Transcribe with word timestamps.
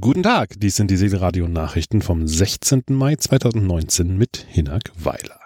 Guten 0.00 0.22
Tag, 0.22 0.54
dies 0.56 0.76
sind 0.76 0.90
die 0.90 0.96
Segelradio-Nachrichten 0.96 2.00
vom 2.00 2.26
16. 2.26 2.84
Mai 2.88 3.16
2019 3.16 4.16
mit 4.16 4.46
Hinak 4.48 4.90
Weiler. 4.98 5.38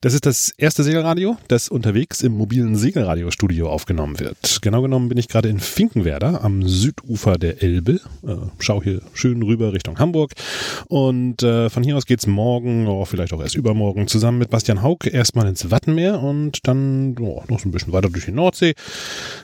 Das 0.00 0.14
ist 0.14 0.24
das 0.24 0.50
erste 0.56 0.82
Segelradio, 0.82 1.36
das 1.48 1.68
unterwegs 1.68 2.22
im 2.22 2.32
mobilen 2.32 2.76
Segelradiostudio 2.76 3.68
aufgenommen 3.68 4.18
wird. 4.18 4.60
Genau 4.62 4.80
genommen 4.80 5.10
bin 5.10 5.18
ich 5.18 5.28
gerade 5.28 5.50
in 5.50 5.60
Finkenwerder 5.60 6.42
am 6.42 6.66
Südufer 6.66 7.36
der 7.36 7.62
Elbe. 7.62 8.00
Äh, 8.26 8.36
schau 8.60 8.82
hier 8.82 9.02
schön 9.12 9.42
rüber 9.42 9.74
Richtung 9.74 9.98
Hamburg. 9.98 10.32
Und 10.88 11.42
äh, 11.42 11.68
von 11.68 11.82
hier 11.82 11.98
aus 11.98 12.06
geht's 12.06 12.26
morgen, 12.26 12.86
oh, 12.86 13.04
vielleicht 13.04 13.34
auch 13.34 13.42
erst 13.42 13.56
übermorgen, 13.56 14.08
zusammen 14.08 14.38
mit 14.38 14.48
Bastian 14.48 14.80
Haug 14.80 15.00
erstmal 15.04 15.48
ins 15.48 15.70
Wattenmeer 15.70 16.22
und 16.22 16.66
dann 16.66 17.14
oh, 17.20 17.42
noch 17.48 17.60
so 17.60 17.68
ein 17.68 17.72
bisschen 17.72 17.92
weiter 17.92 18.08
durch 18.08 18.24
die 18.24 18.32
Nordsee 18.32 18.72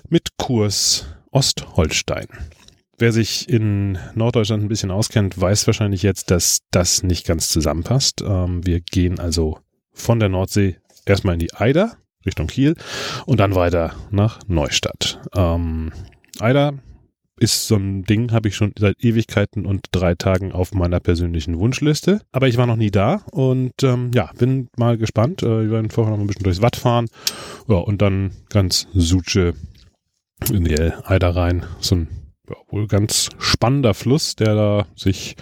mit 0.09 0.39
Kurs 0.39 1.05
Ostholstein. 1.33 2.29
Wer 2.99 3.13
sich 3.13 3.49
in 3.49 3.99
Norddeutschland 4.15 4.63
ein 4.63 4.69
bisschen 4.69 4.91
auskennt, 4.91 5.39
weiß 5.39 5.67
wahrscheinlich 5.67 6.03
jetzt, 6.03 6.31
dass 6.31 6.61
das 6.71 7.03
nicht 7.03 7.27
ganz 7.27 7.49
zusammenpasst. 7.49 8.23
Ähm, 8.27 8.67
wir 8.67 8.81
gehen 8.81 9.21
also 9.21 9.59
von 9.93 10.19
der 10.19 10.31
Nordsee 10.31 10.77
erstmal 11.05 11.35
in 11.35 11.41
die 11.41 11.53
Eider 11.53 11.97
Richtung 12.25 12.47
Kiel 12.47 12.75
und 13.27 13.39
dann 13.39 13.55
weiter 13.55 13.95
nach 14.11 14.41
Neustadt. 14.49 15.21
Ähm, 15.35 15.93
Eider 16.41 16.75
ist 17.39 17.69
so 17.69 17.77
ein 17.77 18.05
Ding, 18.05 18.33
habe 18.33 18.49
ich 18.49 18.57
schon 18.57 18.73
seit 18.79 19.03
Ewigkeiten 19.05 19.67
und 19.67 19.87
drei 19.93 20.15
Tagen 20.15 20.53
auf 20.53 20.73
meiner 20.73 21.01
persönlichen 21.01 21.59
Wunschliste. 21.59 22.23
Aber 22.33 22.49
ich 22.49 22.57
war 22.57 22.67
noch 22.67 22.77
nie 22.77 22.91
da 22.91 23.23
und 23.31 23.83
ähm, 23.83 24.11
ja, 24.15 24.31
bin 24.39 24.69
mal 24.79 24.97
gespannt. 24.97 25.43
Äh, 25.43 25.65
wir 25.65 25.71
werden 25.71 25.91
vorher 25.91 26.15
noch 26.15 26.21
ein 26.21 26.27
bisschen 26.27 26.45
durchs 26.45 26.63
Watt 26.63 26.77
fahren. 26.77 27.09
Ja, 27.69 27.77
und 27.77 28.01
dann 28.01 28.31
ganz 28.49 28.89
Suche 28.95 29.53
in 30.51 30.65
die 30.65 30.79
Eider 30.81 31.37
rein. 31.37 31.67
So 31.81 31.97
ein 31.97 32.26
ja, 32.49 32.57
wohl 32.69 32.87
ganz 32.87 33.31
spannender 33.39 33.95
Fluss, 33.95 34.37
der 34.37 34.55
da 34.55 34.87
sich 34.95 35.37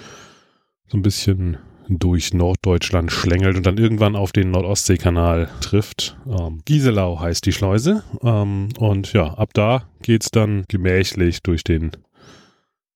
so 0.87 0.97
ein 0.97 1.03
bisschen 1.03 1.59
durch 1.89 2.33
Norddeutschland 2.33 3.13
schlängelt 3.13 3.57
und 3.57 3.67
dann 3.67 3.79
irgendwann 3.79 4.17
auf 4.17 4.33
den 4.33 4.51
Nordostseekanal 4.51 5.51
trifft. 5.61 6.17
Ähm, 6.27 6.63
Gieselau 6.65 7.21
heißt 7.21 7.45
die 7.45 7.53
Schleuse. 7.53 8.03
Ähm, 8.23 8.69
und 8.79 9.13
ja, 9.13 9.35
ab 9.35 9.51
da 9.53 9.89
geht's 10.03 10.31
dann 10.31 10.65
gemächlich 10.69 11.43
durch 11.43 11.63
den 11.63 11.93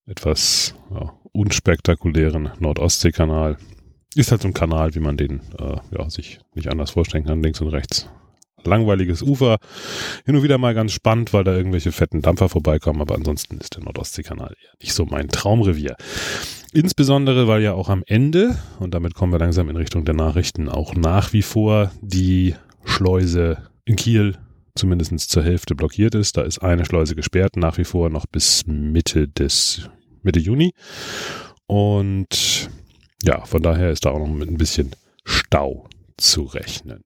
etwas 0.06 0.74
ja, 0.90 1.12
unspektakulären 1.32 2.50
Nordostseekanal. 2.58 3.58
Ist 4.14 4.30
halt 4.30 4.42
so 4.42 4.48
ein 4.48 4.54
Kanal, 4.54 4.94
wie 4.94 5.00
man 5.00 5.16
den 5.16 5.40
äh, 5.58 5.76
ja, 5.96 6.08
sich 6.08 6.40
nicht 6.54 6.70
anders 6.70 6.90
vorstellen 6.92 7.24
kann, 7.24 7.42
links 7.42 7.60
und 7.60 7.68
rechts 7.68 8.08
langweiliges 8.64 9.22
Ufer. 9.22 9.58
Hin 10.24 10.36
und 10.36 10.42
wieder 10.42 10.58
mal 10.58 10.74
ganz 10.74 10.92
spannend, 10.92 11.32
weil 11.32 11.44
da 11.44 11.54
irgendwelche 11.54 11.92
fetten 11.92 12.22
Dampfer 12.22 12.48
vorbeikommen, 12.48 13.00
aber 13.00 13.14
ansonsten 13.14 13.58
ist 13.58 13.76
der 13.76 13.84
Nordostseekanal 13.84 14.50
eher 14.50 14.74
nicht 14.80 14.92
so 14.92 15.04
mein 15.06 15.28
Traumrevier. 15.28 15.96
Insbesondere, 16.72 17.48
weil 17.48 17.62
ja 17.62 17.72
auch 17.72 17.88
am 17.88 18.02
Ende, 18.06 18.58
und 18.78 18.94
damit 18.94 19.14
kommen 19.14 19.32
wir 19.32 19.38
langsam 19.38 19.68
in 19.70 19.76
Richtung 19.76 20.04
der 20.04 20.14
Nachrichten, 20.14 20.68
auch 20.68 20.94
nach 20.94 21.32
wie 21.32 21.42
vor 21.42 21.90
die 22.02 22.54
Schleuse 22.84 23.68
in 23.84 23.96
Kiel 23.96 24.36
zumindest 24.74 25.30
zur 25.30 25.42
Hälfte 25.42 25.74
blockiert 25.74 26.14
ist. 26.14 26.36
Da 26.36 26.42
ist 26.42 26.58
eine 26.58 26.84
Schleuse 26.84 27.14
gesperrt, 27.14 27.56
nach 27.56 27.78
wie 27.78 27.84
vor 27.84 28.10
noch 28.10 28.26
bis 28.26 28.66
Mitte 28.66 29.28
des, 29.28 29.88
Mitte 30.22 30.40
Juni. 30.40 30.72
Und 31.66 32.70
ja, 33.22 33.44
von 33.44 33.62
daher 33.62 33.90
ist 33.90 34.04
da 34.04 34.10
auch 34.10 34.18
noch 34.18 34.28
mit 34.28 34.48
ein 34.48 34.58
bisschen 34.58 34.94
Stau 35.24 35.88
zu 36.16 36.44
rechnen. 36.44 37.02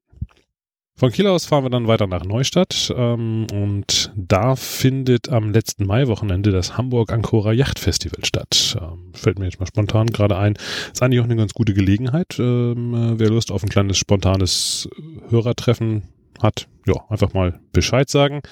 Von 0.94 1.10
Kiel 1.10 1.26
aus 1.26 1.46
fahren 1.46 1.64
wir 1.64 1.70
dann 1.70 1.88
weiter 1.88 2.06
nach 2.06 2.24
Neustadt 2.24 2.92
ähm, 2.96 3.46
und 3.52 4.12
da 4.14 4.54
findet 4.56 5.30
am 5.30 5.50
letzten 5.50 5.86
Maiwochenende 5.86 6.50
das 6.52 6.76
Hamburg 6.76 7.12
Ancora 7.12 7.52
Yacht 7.52 7.78
Festival 7.78 8.24
statt. 8.24 8.76
Ähm, 8.80 9.12
fällt 9.14 9.38
mir 9.38 9.46
jetzt 9.46 9.58
mal 9.58 9.66
spontan 9.66 10.08
gerade 10.08 10.36
ein. 10.36 10.54
Ist 10.92 11.02
eigentlich 11.02 11.20
auch 11.20 11.24
eine 11.24 11.36
ganz 11.36 11.54
gute 11.54 11.74
Gelegenheit. 11.74 12.38
Ähm, 12.38 12.94
äh, 12.94 13.18
wer 13.18 13.30
Lust 13.30 13.50
auf 13.50 13.62
ein 13.62 13.68
kleines 13.68 13.98
spontanes 13.98 14.88
Hörertreffen 15.28 16.05
hat, 16.40 16.68
ja, 16.86 16.94
einfach 17.08 17.33
mal 17.33 17.58
Bescheid 17.72 18.08
sagen. 18.08 18.42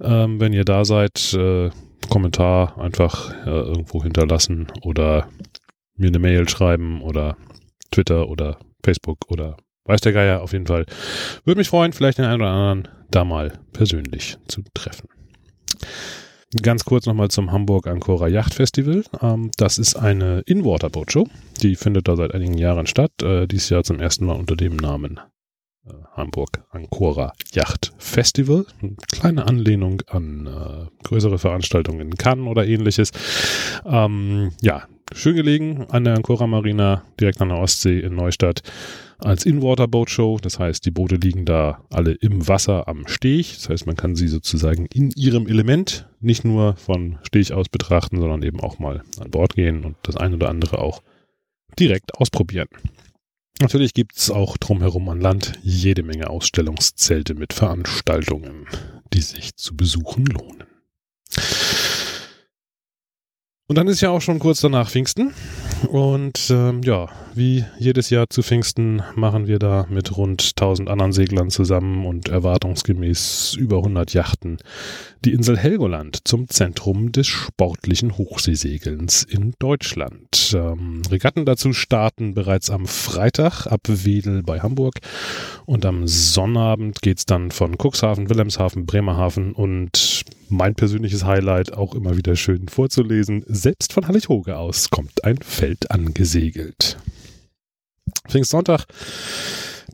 Ähm, 0.00 0.40
wenn 0.40 0.52
ihr 0.52 0.64
da 0.64 0.84
seid, 0.84 1.32
äh, 1.34 1.70
Kommentar 2.08 2.78
einfach 2.78 3.32
äh, 3.46 3.50
irgendwo 3.50 4.02
hinterlassen 4.02 4.66
oder 4.82 5.28
mir 5.96 6.08
eine 6.08 6.18
Mail 6.18 6.48
schreiben 6.48 7.02
oder 7.02 7.36
Twitter 7.90 8.28
oder 8.28 8.58
Facebook 8.82 9.30
oder 9.30 9.56
weiß 9.88 10.00
der 10.02 10.12
Geier 10.12 10.42
auf 10.42 10.52
jeden 10.52 10.66
Fall. 10.66 10.86
Würde 11.44 11.58
mich 11.58 11.68
freuen, 11.68 11.92
vielleicht 11.92 12.18
den 12.18 12.26
einen 12.26 12.42
oder 12.42 12.50
anderen 12.50 12.88
da 13.10 13.24
mal 13.24 13.58
persönlich 13.72 14.38
zu 14.46 14.62
treffen. 14.74 15.08
Ganz 16.62 16.84
kurz 16.84 17.04
nochmal 17.04 17.28
zum 17.28 17.52
Hamburg 17.52 17.86
Ancora 17.86 18.28
Yacht 18.28 18.54
Festival. 18.54 19.04
Ähm, 19.20 19.50
das 19.58 19.78
ist 19.78 19.96
eine 19.96 20.42
In-Water 20.46 20.88
Boat 20.88 21.12
Show. 21.12 21.26
Die 21.60 21.76
findet 21.76 22.08
da 22.08 22.16
seit 22.16 22.32
einigen 22.32 22.56
Jahren 22.56 22.86
statt. 22.86 23.12
Äh, 23.22 23.46
dieses 23.46 23.68
Jahr 23.68 23.84
zum 23.84 24.00
ersten 24.00 24.24
Mal 24.24 24.36
unter 24.36 24.56
dem 24.56 24.76
Namen 24.76 25.20
Hamburg 26.12 26.64
Ancora 26.70 27.32
Yacht 27.52 27.92
Festival. 27.98 28.66
Eine 28.82 28.96
kleine 29.12 29.46
Anlehnung 29.46 30.02
an 30.06 30.46
äh, 30.46 31.04
größere 31.04 31.38
Veranstaltungen 31.38 32.00
in 32.00 32.14
Cannes 32.16 32.48
oder 32.48 32.66
ähnliches. 32.66 33.12
Ähm, 33.84 34.52
ja, 34.60 34.84
schön 35.12 35.36
gelegen 35.36 35.86
an 35.90 36.04
der 36.04 36.14
Ancora 36.14 36.46
Marina, 36.46 37.04
direkt 37.20 37.40
an 37.40 37.48
der 37.48 37.58
Ostsee 37.58 38.00
in 38.00 38.14
Neustadt 38.14 38.62
als 39.18 39.44
In-Water 39.44 39.88
Boat 39.88 40.10
Show. 40.10 40.38
Das 40.40 40.58
heißt, 40.58 40.84
die 40.84 40.90
Boote 40.90 41.16
liegen 41.16 41.44
da 41.44 41.82
alle 41.90 42.12
im 42.12 42.46
Wasser 42.46 42.88
am 42.88 43.06
Steg. 43.06 43.54
Das 43.54 43.68
heißt, 43.68 43.86
man 43.86 43.96
kann 43.96 44.16
sie 44.16 44.28
sozusagen 44.28 44.86
in 44.86 45.10
ihrem 45.16 45.46
Element 45.46 46.08
nicht 46.20 46.44
nur 46.44 46.76
von 46.76 47.18
Steg 47.22 47.52
aus 47.52 47.68
betrachten, 47.68 48.18
sondern 48.20 48.42
eben 48.42 48.60
auch 48.60 48.78
mal 48.78 49.02
an 49.20 49.30
Bord 49.30 49.54
gehen 49.54 49.84
und 49.84 49.96
das 50.02 50.16
eine 50.16 50.36
oder 50.36 50.48
andere 50.48 50.78
auch 50.78 51.02
direkt 51.78 52.14
ausprobieren. 52.16 52.68
Natürlich 53.60 53.92
gibt 53.92 54.16
es 54.16 54.30
auch 54.30 54.56
drumherum 54.56 55.08
an 55.08 55.20
Land 55.20 55.58
jede 55.62 56.02
Menge 56.04 56.30
Ausstellungszelte 56.30 57.34
mit 57.34 57.52
Veranstaltungen, 57.52 58.66
die 59.12 59.20
sich 59.20 59.56
zu 59.56 59.76
besuchen 59.76 60.26
lohnen. 60.26 60.68
Und 63.66 63.76
dann 63.76 63.88
ist 63.88 64.00
ja 64.00 64.10
auch 64.10 64.22
schon 64.22 64.38
kurz 64.38 64.60
danach 64.60 64.88
Pfingsten. 64.88 65.34
Und 65.86 66.50
ähm, 66.50 66.82
ja, 66.82 67.08
wie 67.34 67.64
jedes 67.78 68.10
Jahr 68.10 68.28
zu 68.28 68.42
Pfingsten 68.42 69.02
machen 69.14 69.46
wir 69.46 69.58
da 69.58 69.86
mit 69.88 70.16
rund 70.16 70.42
1000 70.56 70.88
anderen 70.88 71.12
Seglern 71.12 71.50
zusammen 71.50 72.04
und 72.04 72.28
erwartungsgemäß 72.28 73.54
über 73.58 73.78
100 73.78 74.12
Yachten 74.12 74.58
die 75.24 75.32
Insel 75.32 75.58
Helgoland 75.58 76.20
zum 76.24 76.48
Zentrum 76.48 77.10
des 77.10 77.26
sportlichen 77.26 78.16
Hochseesegelns 78.16 79.24
in 79.24 79.54
Deutschland. 79.58 80.54
Ähm, 80.54 81.02
Regatten 81.10 81.44
dazu 81.44 81.72
starten 81.72 82.34
bereits 82.34 82.70
am 82.70 82.86
Freitag 82.86 83.66
ab 83.66 83.80
Wedel 83.86 84.42
bei 84.42 84.60
Hamburg 84.60 84.94
und 85.66 85.84
am 85.84 86.06
Sonnabend 86.06 87.02
geht's 87.02 87.26
dann 87.26 87.50
von 87.50 87.76
Cuxhaven, 87.76 88.30
Wilhelmshaven, 88.30 88.86
Bremerhaven 88.86 89.52
und 89.52 90.17
mein 90.48 90.74
persönliches 90.74 91.24
Highlight 91.24 91.72
auch 91.72 91.94
immer 91.94 92.16
wieder 92.16 92.36
schön 92.36 92.68
vorzulesen. 92.68 93.44
Selbst 93.46 93.92
von 93.92 94.06
Hallig-Hoge 94.06 94.56
aus 94.56 94.90
kommt 94.90 95.24
ein 95.24 95.38
Feld 95.38 95.90
angesegelt. 95.90 96.98
Pfingstsonntag, 98.28 98.86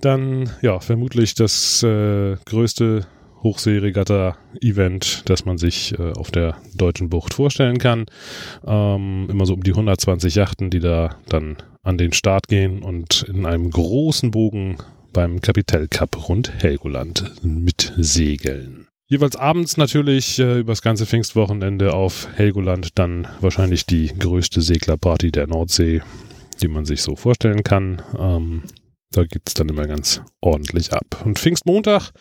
dann 0.01 0.51
ja 0.63 0.81
vermutlich 0.81 1.35
das 1.35 1.83
äh, 1.83 2.37
größte 2.45 3.07
Hochseeregatta-Event, 3.43 5.23
das 5.27 5.45
man 5.45 5.59
sich 5.59 5.99
äh, 5.99 6.13
auf 6.13 6.31
der 6.31 6.57
deutschen 6.75 7.11
Bucht 7.11 7.35
vorstellen 7.35 7.79
kann. 7.79 8.07
Ähm, 8.67 9.29
immer 9.31 9.47
so 9.47 9.55
um 9.55 9.63
die 9.63 9.73
120 9.73 10.35
Yachten, 10.35 10.71
die 10.71 10.81
da 10.81 11.17
dann 11.29 11.59
an 11.83 11.99
den 11.99 12.13
Start 12.13 12.49
gehen 12.49 12.83
und 12.83 13.23
in 13.29 13.45
einem 13.45 13.71
großen 13.71 14.31
Bogen 14.31 14.79
beim 15.13 15.41
Kapitell 15.41 15.87
Cup 15.89 16.29
rund 16.29 16.53
Helgoland 16.63 17.33
mit 17.43 17.93
segeln. 17.97 18.89
Jeweils 19.07 19.37
abends 19.37 19.77
natürlich 19.77 20.39
äh, 20.39 20.61
übers 20.61 20.81
ganze 20.81 21.05
Pfingstwochenende 21.05 21.93
auf 21.93 22.29
Helgoland 22.37 22.99
dann 22.99 23.29
wahrscheinlich 23.41 23.85
die 23.85 24.09
größte 24.09 24.63
Seglerparty 24.63 25.31
der 25.31 25.47
Nordsee, 25.47 26.03
die 26.63 26.69
man 26.69 26.87
sich 26.87 27.03
so 27.03 27.15
vorstellen 27.15 27.63
kann. 27.63 28.03
Ähm, 28.19 28.63
da 29.11 29.25
geht 29.25 29.43
es 29.47 29.55
dann 29.55 29.69
immer 29.69 29.87
ganz 29.87 30.23
ordentlich 30.41 30.93
ab. 30.93 31.23
Und 31.25 31.39
Pfingstmontag 31.39 32.13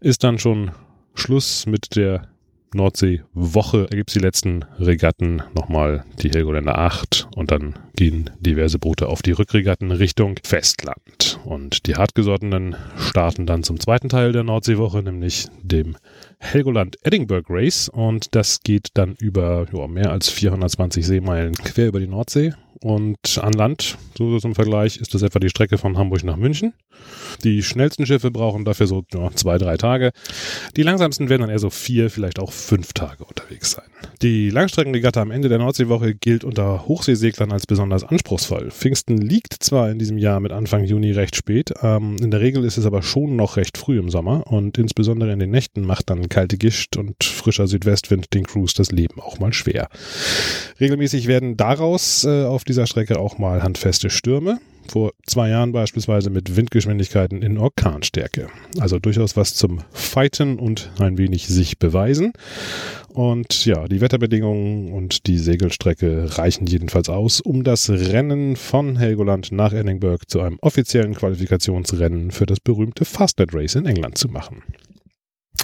ist 0.00 0.24
dann 0.24 0.38
schon 0.38 0.72
Schluss 1.14 1.64
mit 1.66 1.94
der 1.94 2.28
Nordsee-Woche. 2.74 3.86
Gibt 3.90 4.10
es 4.10 4.14
die 4.14 4.20
letzten 4.20 4.64
Regatten, 4.78 5.42
nochmal 5.54 6.04
die 6.20 6.30
Helgoländer 6.30 6.78
8 6.78 7.28
und 7.34 7.50
dann 7.50 7.74
gehen 7.94 8.30
diverse 8.40 8.78
Boote 8.78 9.08
auf 9.08 9.22
die 9.22 9.32
Rückregatten 9.32 9.90
Richtung 9.90 10.36
Festland. 10.42 11.40
Und 11.44 11.86
die 11.86 11.96
hartgesottenen 11.96 12.76
starten 12.96 13.46
dann 13.46 13.62
zum 13.62 13.80
zweiten 13.80 14.08
Teil 14.08 14.32
der 14.32 14.42
Nordseewoche, 14.42 15.02
nämlich 15.02 15.46
dem 15.62 15.96
Helgoland 16.38 16.96
Edinburgh 17.02 17.46
Race 17.48 17.88
und 17.88 18.34
das 18.34 18.60
geht 18.60 18.88
dann 18.94 19.16
über 19.20 19.66
ja, 19.72 19.86
mehr 19.86 20.10
als 20.10 20.28
420 20.28 21.06
Seemeilen 21.06 21.54
quer 21.54 21.88
über 21.88 22.00
die 22.00 22.06
Nordsee 22.06 22.52
und 22.82 23.38
an 23.42 23.52
Land, 23.52 23.96
so 24.16 24.38
zum 24.38 24.54
Vergleich, 24.54 24.98
ist 24.98 25.14
das 25.14 25.22
etwa 25.22 25.38
die 25.38 25.48
Strecke 25.48 25.78
von 25.78 25.96
Hamburg 25.96 26.24
nach 26.24 26.36
München. 26.36 26.74
Die 27.44 27.62
schnellsten 27.62 28.06
Schiffe 28.06 28.30
brauchen 28.30 28.64
dafür 28.64 28.86
so 28.86 29.04
ja, 29.12 29.30
zwei, 29.34 29.58
drei 29.58 29.76
Tage. 29.76 30.12
Die 30.76 30.82
langsamsten 30.82 31.28
werden 31.28 31.42
dann 31.42 31.50
eher 31.50 31.58
so 31.58 31.70
vier, 31.70 32.10
vielleicht 32.10 32.38
auch 32.38 32.52
fünf 32.52 32.92
Tage 32.92 33.24
unterwegs 33.24 33.72
sein. 33.72 33.86
Die 34.22 34.50
Langstreckenregatta 34.50 35.20
am 35.20 35.30
Ende 35.30 35.48
der 35.48 35.58
Nordseewoche 35.58 36.14
gilt 36.14 36.44
unter 36.44 36.86
Hochseeseglern 36.86 37.52
als 37.52 37.66
besonders 37.66 38.04
anspruchsvoll. 38.04 38.70
Pfingsten 38.70 39.18
liegt 39.18 39.54
zwar 39.60 39.90
in 39.90 39.98
diesem 39.98 40.18
Jahr 40.18 40.40
mit 40.40 40.52
Anfang 40.52 40.84
Juni 40.84 41.12
recht 41.12 41.36
spät, 41.36 41.72
ähm, 41.82 42.16
in 42.20 42.30
der 42.30 42.40
Regel 42.40 42.64
ist 42.64 42.78
es 42.78 42.86
aber 42.86 43.02
schon 43.02 43.36
noch 43.36 43.56
recht 43.56 43.76
früh 43.78 43.98
im 43.98 44.10
Sommer 44.10 44.46
und 44.46 44.78
insbesondere 44.78 45.32
in 45.32 45.38
den 45.38 45.50
Nächten 45.50 45.82
macht 45.82 46.08
dann 46.08 46.25
kalte 46.28 46.56
Gischt 46.58 46.96
und 46.96 47.22
frischer 47.22 47.66
Südwestwind 47.66 48.32
den 48.34 48.44
Crews 48.44 48.74
das 48.74 48.92
Leben 48.92 49.20
auch 49.20 49.38
mal 49.38 49.52
schwer. 49.52 49.88
Regelmäßig 50.80 51.26
werden 51.26 51.56
daraus 51.56 52.24
äh, 52.24 52.44
auf 52.44 52.64
dieser 52.64 52.86
Strecke 52.86 53.18
auch 53.18 53.38
mal 53.38 53.62
handfeste 53.62 54.10
Stürme 54.10 54.58
vor 54.90 55.12
zwei 55.26 55.50
Jahren 55.50 55.72
beispielsweise 55.72 56.30
mit 56.30 56.56
Windgeschwindigkeiten 56.56 57.42
in 57.42 57.58
Orkanstärke. 57.58 58.48
Also 58.78 58.98
durchaus 58.98 59.36
was 59.36 59.54
zum 59.54 59.80
Fighten 59.92 60.58
und 60.58 60.90
ein 60.98 61.18
wenig 61.18 61.46
sich 61.48 61.78
beweisen. 61.78 62.32
Und 63.08 63.64
ja, 63.64 63.88
die 63.88 64.00
Wetterbedingungen 64.00 64.92
und 64.92 65.26
die 65.26 65.38
Segelstrecke 65.38 66.38
reichen 66.38 66.66
jedenfalls 66.66 67.08
aus, 67.08 67.40
um 67.40 67.64
das 67.64 67.88
Rennen 67.88 68.56
von 68.56 68.96
Helgoland 68.96 69.52
nach 69.52 69.72
Edinburgh 69.72 70.24
zu 70.26 70.40
einem 70.40 70.58
offiziellen 70.60 71.14
Qualifikationsrennen 71.14 72.30
für 72.30 72.46
das 72.46 72.60
berühmte 72.60 73.04
Fastnet 73.04 73.54
Race 73.54 73.74
in 73.74 73.86
England 73.86 74.18
zu 74.18 74.28
machen. 74.28 74.62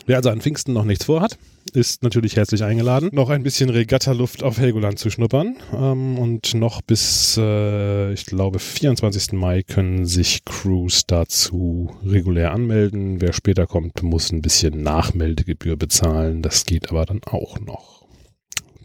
Wer 0.06 0.16
also 0.16 0.30
an 0.30 0.40
Pfingsten 0.40 0.72
noch 0.72 0.84
nichts 0.84 1.04
vorhat, 1.04 1.38
ist 1.74 2.02
natürlich 2.02 2.36
herzlich 2.36 2.64
eingeladen, 2.64 3.10
noch 3.12 3.30
ein 3.30 3.42
bisschen 3.44 3.70
Regatta-Luft 3.70 4.42
auf 4.42 4.58
Helgoland 4.58 4.98
zu 4.98 5.10
schnuppern. 5.10 5.56
Ähm, 5.72 6.18
und 6.18 6.54
noch 6.54 6.82
bis, 6.82 7.38
äh, 7.38 8.12
ich 8.12 8.26
glaube, 8.26 8.58
24. 8.58 9.32
Mai 9.32 9.62
können 9.62 10.04
sich 10.04 10.44
Crews 10.44 11.06
dazu 11.06 11.94
regulär 12.04 12.52
anmelden. 12.52 13.20
Wer 13.20 13.32
später 13.32 13.66
kommt, 13.66 14.02
muss 14.02 14.32
ein 14.32 14.42
bisschen 14.42 14.82
Nachmeldegebühr 14.82 15.76
bezahlen. 15.76 16.42
Das 16.42 16.64
geht 16.66 16.90
aber 16.90 17.06
dann 17.06 17.20
auch 17.24 17.60
noch. 17.60 18.02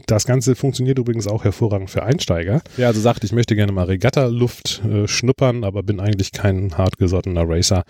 Das 0.05 0.25
Ganze 0.25 0.55
funktioniert 0.55 0.99
übrigens 0.99 1.27
auch 1.27 1.43
hervorragend 1.43 1.89
für 1.89 2.03
Einsteiger. 2.03 2.61
Wer 2.77 2.87
also 2.87 3.01
sagt, 3.01 3.25
ich 3.25 3.33
möchte 3.33 3.55
gerne 3.55 3.73
mal 3.73 3.85
Regatta-Luft 3.85 4.81
äh, 4.85 5.07
schnuppern, 5.07 5.65
aber 5.65 5.83
bin 5.83 5.99
eigentlich 5.99 6.31
kein 6.31 6.77
hartgesottener 6.77 7.43
Racer 7.45 7.83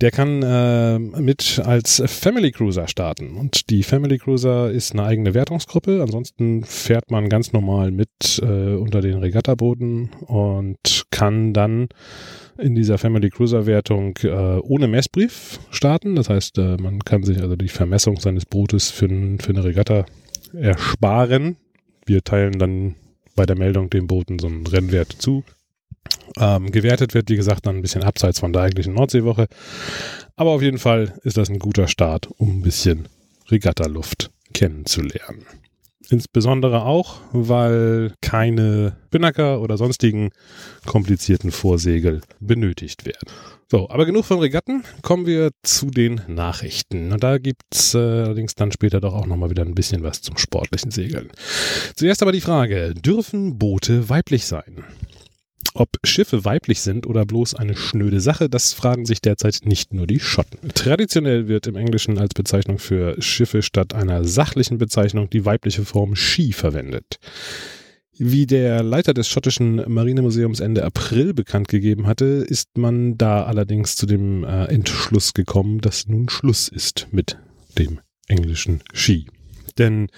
der 0.00 0.10
kann 0.12 0.42
äh, 0.42 0.98
mit 0.98 1.60
als 1.64 2.02
Family 2.06 2.52
Cruiser 2.52 2.86
starten. 2.86 3.36
Und 3.36 3.68
die 3.70 3.82
Family 3.82 4.18
Cruiser 4.18 4.70
ist 4.70 4.92
eine 4.92 5.04
eigene 5.04 5.34
Wertungsgruppe. 5.34 6.00
Ansonsten 6.02 6.62
fährt 6.64 7.10
man 7.10 7.28
ganz 7.28 7.52
normal 7.52 7.90
mit 7.90 8.40
äh, 8.40 8.74
unter 8.74 9.00
den 9.00 9.18
Regattabooten 9.18 10.10
und 10.26 11.06
kann 11.10 11.52
dann 11.52 11.88
in 12.58 12.74
dieser 12.74 12.98
Family 12.98 13.30
Cruiser 13.30 13.66
Wertung 13.66 14.16
äh, 14.22 14.28
ohne 14.28 14.86
Messbrief 14.86 15.58
starten. 15.70 16.14
Das 16.14 16.28
heißt, 16.28 16.58
äh, 16.58 16.76
man 16.76 17.00
kann 17.00 17.24
sich 17.24 17.40
also 17.40 17.56
die 17.56 17.68
Vermessung 17.68 18.20
seines 18.20 18.46
Bootes 18.46 18.90
für, 18.90 19.08
für 19.08 19.50
eine 19.50 19.64
Regatta 19.64 20.06
ersparen. 20.52 21.56
Wir 22.06 22.22
teilen 22.22 22.58
dann 22.58 22.94
bei 23.34 23.46
der 23.46 23.56
Meldung 23.56 23.90
dem 23.90 24.06
Booten 24.06 24.38
so 24.38 24.46
einen 24.46 24.66
Rennwert 24.66 25.12
zu. 25.12 25.44
Ähm, 26.38 26.70
gewertet 26.70 27.14
wird, 27.14 27.30
wie 27.30 27.36
gesagt, 27.36 27.66
dann 27.66 27.76
ein 27.76 27.82
bisschen 27.82 28.04
abseits 28.04 28.38
von 28.40 28.52
der 28.52 28.62
eigentlichen 28.62 28.94
Nordseewoche. 28.94 29.48
Aber 30.36 30.50
auf 30.50 30.62
jeden 30.62 30.78
Fall 30.78 31.18
ist 31.24 31.36
das 31.36 31.48
ein 31.48 31.58
guter 31.58 31.88
Start, 31.88 32.28
um 32.36 32.58
ein 32.58 32.62
bisschen 32.62 33.08
Regattaluft 33.50 34.30
kennenzulernen. 34.52 35.46
Insbesondere 36.10 36.84
auch, 36.84 37.20
weil 37.32 38.14
keine 38.22 38.96
Binnacker 39.10 39.60
oder 39.60 39.76
sonstigen 39.76 40.30
komplizierten 40.86 41.50
Vorsegel 41.50 42.22
benötigt 42.40 43.04
werden. 43.04 43.28
So, 43.70 43.90
aber 43.90 44.06
genug 44.06 44.24
von 44.24 44.38
Regatten. 44.38 44.82
Kommen 45.02 45.26
wir 45.26 45.50
zu 45.62 45.90
den 45.90 46.22
Nachrichten. 46.26 47.12
Und 47.12 47.22
da 47.22 47.36
gibt's 47.36 47.92
äh, 47.92 47.98
allerdings 47.98 48.54
dann 48.54 48.72
später 48.72 48.98
doch 49.02 49.12
auch 49.12 49.26
nochmal 49.26 49.50
wieder 49.50 49.62
ein 49.62 49.74
bisschen 49.74 50.02
was 50.02 50.22
zum 50.22 50.38
sportlichen 50.38 50.90
Segeln. 50.90 51.28
Zuerst 51.94 52.22
aber 52.22 52.32
die 52.32 52.40
Frage, 52.40 52.94
dürfen 52.94 53.58
Boote 53.58 54.08
weiblich 54.08 54.46
sein? 54.46 54.84
Ob 55.78 55.90
Schiffe 56.02 56.44
weiblich 56.44 56.80
sind 56.80 57.06
oder 57.06 57.24
bloß 57.24 57.54
eine 57.54 57.76
schnöde 57.76 58.18
Sache, 58.18 58.48
das 58.50 58.72
fragen 58.72 59.06
sich 59.06 59.20
derzeit 59.20 59.60
nicht 59.62 59.94
nur 59.94 60.08
die 60.08 60.18
Schotten. 60.18 60.58
Traditionell 60.74 61.46
wird 61.46 61.68
im 61.68 61.76
Englischen 61.76 62.18
als 62.18 62.34
Bezeichnung 62.34 62.80
für 62.80 63.14
Schiffe 63.22 63.62
statt 63.62 63.94
einer 63.94 64.24
sachlichen 64.24 64.78
Bezeichnung 64.78 65.30
die 65.30 65.44
weibliche 65.44 65.84
Form 65.84 66.16
Ski 66.16 66.52
verwendet. 66.52 67.20
Wie 68.16 68.46
der 68.46 68.82
Leiter 68.82 69.14
des 69.14 69.28
schottischen 69.28 69.76
Marinemuseums 69.86 70.58
Ende 70.58 70.84
April 70.84 71.32
bekannt 71.32 71.68
gegeben 71.68 72.08
hatte, 72.08 72.24
ist 72.24 72.76
man 72.76 73.16
da 73.16 73.44
allerdings 73.44 73.94
zu 73.94 74.06
dem 74.06 74.42
äh, 74.42 74.64
Entschluss 74.64 75.32
gekommen, 75.32 75.80
dass 75.80 76.08
nun 76.08 76.28
Schluss 76.28 76.66
ist 76.66 77.06
mit 77.12 77.38
dem 77.78 78.00
englischen 78.26 78.82
Ski. 78.92 79.28
Denn 79.78 80.08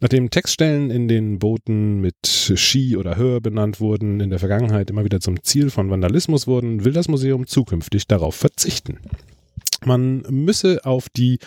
nachdem 0.00 0.30
Textstellen 0.30 0.90
in 0.90 1.08
den 1.08 1.38
Booten 1.38 2.00
mit 2.00 2.16
Ski 2.24 2.96
oder 2.96 3.16
Hör 3.16 3.40
benannt 3.40 3.80
wurden, 3.80 4.20
in 4.20 4.30
der 4.30 4.38
Vergangenheit 4.38 4.90
immer 4.90 5.04
wieder 5.04 5.20
zum 5.20 5.42
Ziel 5.42 5.70
von 5.70 5.90
Vandalismus 5.90 6.46
wurden, 6.46 6.84
will 6.84 6.92
das 6.92 7.08
Museum 7.08 7.46
zukünftig 7.46 8.06
darauf 8.06 8.34
verzichten. 8.34 8.98
Man 9.84 10.22
müsse 10.30 10.84
auf 10.84 11.08
die 11.08 11.38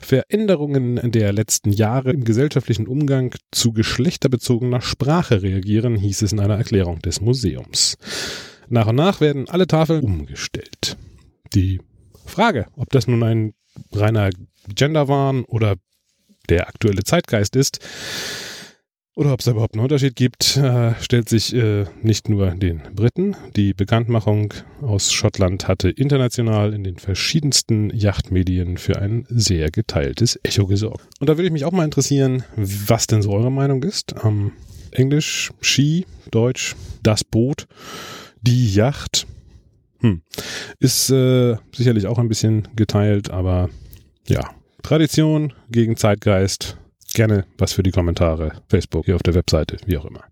Veränderungen 0.00 1.12
der 1.12 1.32
letzten 1.32 1.70
Jahre 1.70 2.12
im 2.12 2.24
gesellschaftlichen 2.24 2.86
Umgang 2.86 3.34
zu 3.50 3.72
geschlechterbezogener 3.72 4.80
Sprache 4.80 5.42
reagieren, 5.42 5.96
hieß 5.96 6.22
es 6.22 6.32
in 6.32 6.40
einer 6.40 6.56
Erklärung 6.56 7.00
des 7.00 7.20
Museums. 7.20 7.98
Nach 8.68 8.86
und 8.86 8.96
nach 8.96 9.20
werden 9.20 9.48
alle 9.48 9.66
Tafeln 9.66 10.02
umgestellt. 10.02 10.96
Die 11.54 11.80
Frage, 12.24 12.66
ob 12.76 12.88
das 12.90 13.06
nun 13.06 13.22
ein 13.22 13.52
reiner 13.92 14.30
Genderwahn 14.74 15.44
oder 15.44 15.74
der 16.48 16.68
aktuelle 16.68 17.04
Zeitgeist 17.04 17.56
ist. 17.56 17.80
Oder 19.16 19.32
ob 19.32 19.40
es 19.40 19.46
überhaupt 19.46 19.74
einen 19.74 19.84
Unterschied 19.84 20.16
gibt, 20.16 20.56
äh, 20.56 20.94
stellt 21.00 21.28
sich 21.28 21.54
äh, 21.54 21.84
nicht 22.02 22.28
nur 22.28 22.50
den 22.50 22.82
Briten. 22.94 23.36
Die 23.54 23.72
Bekanntmachung 23.72 24.52
aus 24.82 25.12
Schottland 25.12 25.68
hatte 25.68 25.88
international 25.88 26.74
in 26.74 26.82
den 26.82 26.96
verschiedensten 26.96 27.90
Yachtmedien 27.90 28.76
für 28.76 28.98
ein 28.98 29.24
sehr 29.28 29.70
geteiltes 29.70 30.40
Echo 30.42 30.66
gesorgt. 30.66 31.06
Und 31.20 31.28
da 31.28 31.36
würde 31.36 31.46
ich 31.46 31.52
mich 31.52 31.64
auch 31.64 31.70
mal 31.70 31.84
interessieren, 31.84 32.42
was 32.56 33.06
denn 33.06 33.22
so 33.22 33.32
eure 33.32 33.52
Meinung 33.52 33.84
ist. 33.84 34.16
Ähm, 34.24 34.50
Englisch, 34.90 35.52
Ski, 35.60 36.06
Deutsch, 36.32 36.74
das 37.04 37.22
Boot, 37.22 37.68
die 38.42 38.74
Yacht. 38.74 39.28
Hm. 40.00 40.22
Ist 40.80 41.10
äh, 41.10 41.56
sicherlich 41.72 42.08
auch 42.08 42.18
ein 42.18 42.28
bisschen 42.28 42.66
geteilt, 42.74 43.30
aber 43.30 43.70
ja, 44.26 44.50
Tradition 44.84 45.54
gegen 45.70 45.96
Zeitgeist. 45.96 46.76
Gerne 47.14 47.46
was 47.56 47.72
für 47.72 47.82
die 47.82 47.90
Kommentare. 47.90 48.52
Facebook, 48.68 49.06
hier 49.06 49.16
auf 49.16 49.22
der 49.22 49.34
Webseite, 49.34 49.78
wie 49.86 49.96
auch 49.96 50.04
immer. 50.04 50.24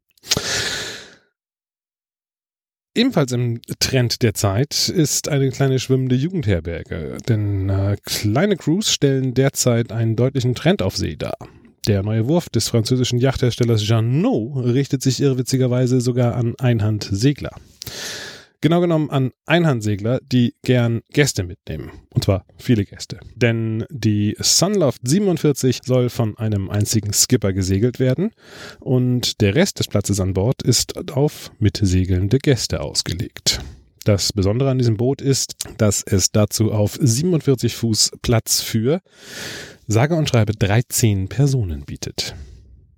Ebenfalls 2.94 3.32
im 3.32 3.62
Trend 3.81 4.20
der 4.20 4.34
Zeit 4.34 4.91
ist 4.91 5.31
eine 5.31 5.48
kleine 5.48 5.79
schwimmende 5.79 6.15
Jugendherberge, 6.17 7.17
denn 7.26 7.70
äh, 7.70 7.96
kleine 8.05 8.58
Crews 8.58 8.93
stellen 8.93 9.32
derzeit 9.32 9.91
einen 9.91 10.17
deutlichen 10.17 10.55
Trend 10.55 10.82
auf 10.82 10.98
See 10.98 11.17
dar. 11.17 11.38
Der 11.88 12.03
neue 12.03 12.29
Wurf 12.29 12.50
des 12.50 12.69
französischen 12.69 13.19
Yachtherstellers 13.19 13.82
Jeannot 13.88 14.67
richtet 14.67 15.03
sich 15.03 15.22
irrwitzigerweise 15.22 16.03
sogar 16.03 16.36
an 16.36 16.55
Einhandsegler. 16.58 17.53
Genau 18.62 18.81
genommen 18.81 19.10
an 19.10 19.32
Einhandsegler, 19.44 20.20
die 20.20 20.54
gern 20.62 21.00
Gäste 21.10 21.42
mitnehmen. 21.42 21.90
Und 22.14 22.22
zwar 22.22 22.46
viele 22.58 22.84
Gäste. 22.84 23.19
Denn 23.34 23.84
die 23.90 24.36
Sunloft 24.38 25.00
47 25.02 25.81
soll 25.84 26.08
von 26.10 26.38
einem 26.38 26.70
einzigen 26.70 27.12
Skipper 27.12 27.52
gesegelt 27.52 27.98
werden 27.98 28.31
und 28.78 29.40
der 29.40 29.56
Rest 29.56 29.81
des 29.81 29.88
Platzes 29.88 30.20
an 30.20 30.32
Bord 30.32 30.62
ist 30.62 31.10
auf 31.10 31.50
mitsegelnde 31.58 32.38
Gäste 32.38 32.81
ausgelegt. 32.82 33.60
Das 34.04 34.32
Besondere 34.32 34.70
an 34.70 34.78
diesem 34.78 34.96
Boot 34.96 35.20
ist, 35.20 35.54
dass 35.78 36.04
es 36.04 36.31
dazu 36.31 36.70
auf 36.70 36.96
47 37.00 37.74
Fuß 37.74 38.12
Platz 38.22 38.60
für 38.60 39.00
sage 39.88 40.14
und 40.14 40.28
schreibe 40.28 40.52
13 40.52 41.28
Personen 41.28 41.84
bietet. 41.84 42.36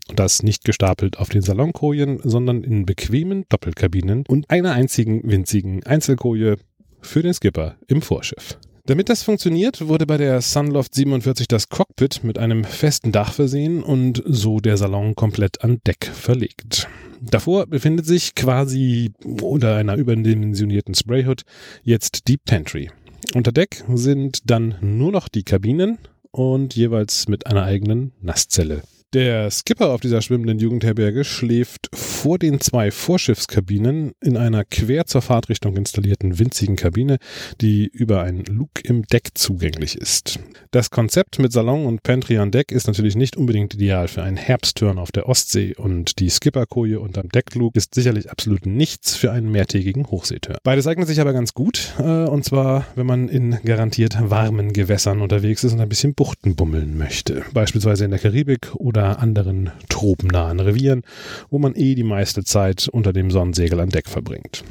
Und 0.09 0.19
das 0.19 0.43
nicht 0.43 0.65
gestapelt 0.65 1.19
auf 1.19 1.31
den 1.31 1.43
Salonkojen, 1.43 2.21
sondern 2.23 2.63
in 2.63 2.85
bequemen 2.85 3.45
Doppelkabinen 3.49 4.25
und 4.29 4.51
einer 4.51 4.73
einzigen 4.73 5.23
winzigen 5.25 5.85
Einzelkoje 5.85 6.57
für 7.01 7.23
den 7.23 7.35
Skipper 7.35 7.77
im 7.87 8.03
Vorschiff. 8.03 8.59
Damit 8.87 9.09
das 9.09 9.23
funktioniert, 9.23 9.89
wurde 9.89 10.05
bei 10.05 10.19
der 10.19 10.43
Sunloft 10.43 10.95
47 10.95 11.49
das 11.49 11.71
Cockpit 11.71 12.23
mit 12.23 12.39
einem 12.39 12.65
festen 12.65 13.13
Dach 13.13 13.33
versehen 13.33 13.83
und 13.83 14.23
so 14.27 14.61
der 14.61 14.77
Salon 14.77 15.15
komplett 15.15 15.65
an 15.65 15.81
Deck 15.87 16.05
verlegt. 16.05 16.87
Davor 17.23 17.67
befindet 17.67 18.05
sich 18.05 18.35
quasi 18.35 19.13
unter 19.41 19.77
einer 19.77 19.97
überdimensionierten 19.97 20.95
Sprayhood 20.95 21.45
jetzt 21.83 22.29
Deep 22.29 22.45
Pantry. 22.45 22.91
Unter 23.35 23.53
Deck 23.53 23.85
sind 23.89 24.51
dann 24.51 24.77
nur 24.83 25.13
noch 25.13 25.29
die 25.29 25.45
Kabinen 25.45 25.97
und 26.31 26.77
jeweils 26.77 27.27
mit 27.27 27.47
einer 27.47 27.63
eigenen 27.63 28.13
Nasszelle 28.21 28.83
der 29.15 29.49
Skipper 29.51 29.91
auf 29.91 30.01
dieser 30.01 30.23
schwimmenden 30.23 30.59
Jugendherberge 30.59 31.25
schläft 31.25 31.89
vor 31.95 32.39
den 32.39 32.61
zwei 32.61 32.91
Vorschiffskabinen 32.91 34.13
in 34.21 34.37
einer 34.37 34.65
quer 34.65 35.07
zur 35.07 35.23
Fahrtrichtung 35.23 35.77
installierten 35.77 36.41
winzigen 36.41 36.75
Kabine, 36.75 37.19
die 37.61 37.87
über 37.87 38.23
ein 38.23 38.45
Luke 38.45 38.83
im 38.83 39.05
Deck 39.05 39.31
zugänglich 39.35 39.97
ist. 39.97 40.41
Das 40.73 40.91
Konzept 40.91 41.39
mit 41.39 41.53
Salon 41.53 41.87
und 41.87 42.03
Pantry 42.03 42.39
an 42.39 42.51
Deck 42.51 42.73
ist 42.73 42.89
natürlich 42.89 43.15
nicht 43.15 43.37
unbedingt 43.37 43.75
ideal 43.75 44.09
für 44.09 44.25
einen 44.25 44.37
Herbstturn 44.37 44.99
auf 44.99 45.13
der 45.13 45.29
Ostsee 45.29 45.77
und 45.77 46.19
die 46.19 46.31
Skipperkoje 46.31 46.99
unterm 46.99 47.29
Deckluke 47.29 47.79
ist 47.79 47.95
sicherlich 47.95 48.31
absolut 48.31 48.67
nichts 48.67 49.15
für 49.15 49.31
einen 49.31 49.51
mehrtägigen 49.53 50.09
Hochseeturn. 50.11 50.59
Beides 50.65 50.89
eignet 50.89 51.07
sich 51.07 51.21
aber 51.21 51.33
ganz 51.33 51.55
gut, 51.55 51.95
äh, 51.99 52.03
und 52.03 52.45
zwar, 52.45 52.87
wenn 52.97 53.07
man 53.07 53.29
in 53.29 53.59
garantiert 53.65 54.19
warmen 54.21 54.73
Gewässern 54.73 55.21
unterwegs 55.21 55.63
ist 55.63 55.73
und 55.73 55.81
ein 55.81 55.89
bisschen 55.89 56.15
Buchten 56.15 56.57
bummeln 56.57 56.99
möchte. 56.99 57.45
Beispielsweise 57.53 58.05
in 58.05 58.11
der 58.11 58.21
Karibik 58.21 58.75
oder 58.75 59.04
anderen 59.13 59.71
tropennahen 59.89 60.61
Revieren, 60.61 61.03
wo 61.51 61.59
man 61.59 61.75
eh 61.75 61.95
die 61.95 62.03
meiste 62.03 62.45
Zeit 62.45 62.89
unter 62.89 63.13
dem 63.13 63.31
Sonnensegel 63.31 63.81
an 63.81 63.91
Deck 63.91 64.09
verbringt. 64.09 64.65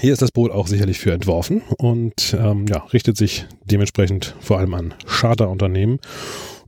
Hier 0.00 0.12
ist 0.12 0.22
das 0.22 0.32
Boot 0.32 0.50
auch 0.50 0.66
sicherlich 0.66 0.98
für 0.98 1.12
entworfen 1.12 1.62
und 1.76 2.34
ähm, 2.38 2.66
ja, 2.68 2.78
richtet 2.92 3.16
sich 3.16 3.46
dementsprechend 3.64 4.34
vor 4.40 4.58
allem 4.58 4.72
an 4.72 4.94
Charterunternehmen 5.04 5.98